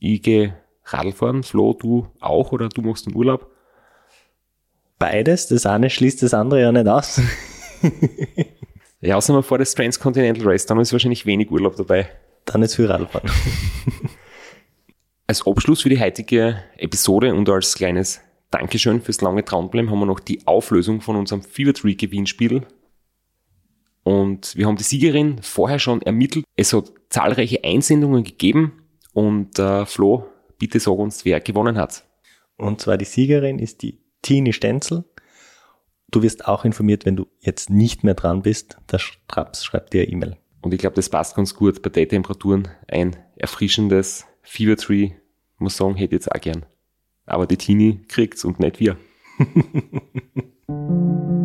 [0.00, 3.50] ich gehe Radl fahren, Flo, du auch oder du machst einen Urlaub?
[4.98, 7.20] Beides, das eine schließt das andere ja nicht aus.
[9.00, 12.08] ja, außer man fährt das Transcontinental Race, dann ist wahrscheinlich wenig Urlaub dabei.
[12.44, 13.30] Dann ist viel Radfahren.
[15.26, 18.20] als Abschluss für die heutige Episode und als kleines
[18.50, 22.66] Dankeschön fürs lange Dranbleiben haben wir noch die Auflösung von unserem Fever Tree Gewinnspiel.
[24.02, 26.44] Und wir haben die Siegerin vorher schon ermittelt.
[26.56, 28.79] Es hat zahlreiche Einsendungen gegeben.
[29.12, 30.26] Und äh, Flo,
[30.58, 32.04] bitte sag uns, wer gewonnen hat.
[32.56, 35.04] Und zwar die Siegerin ist die Tini Stenzel.
[36.10, 38.78] Du wirst auch informiert, wenn du jetzt nicht mehr dran bist.
[38.90, 40.36] Der Straps schreibt dir E-Mail.
[40.60, 42.68] Und ich glaube, das passt ganz gut bei den Temperaturen.
[42.88, 45.12] Ein erfrischendes Fever Tree,
[45.58, 46.66] muss sagen, hätte ich jetzt auch gern.
[47.26, 48.98] Aber die Tini kriegt's und nicht wir.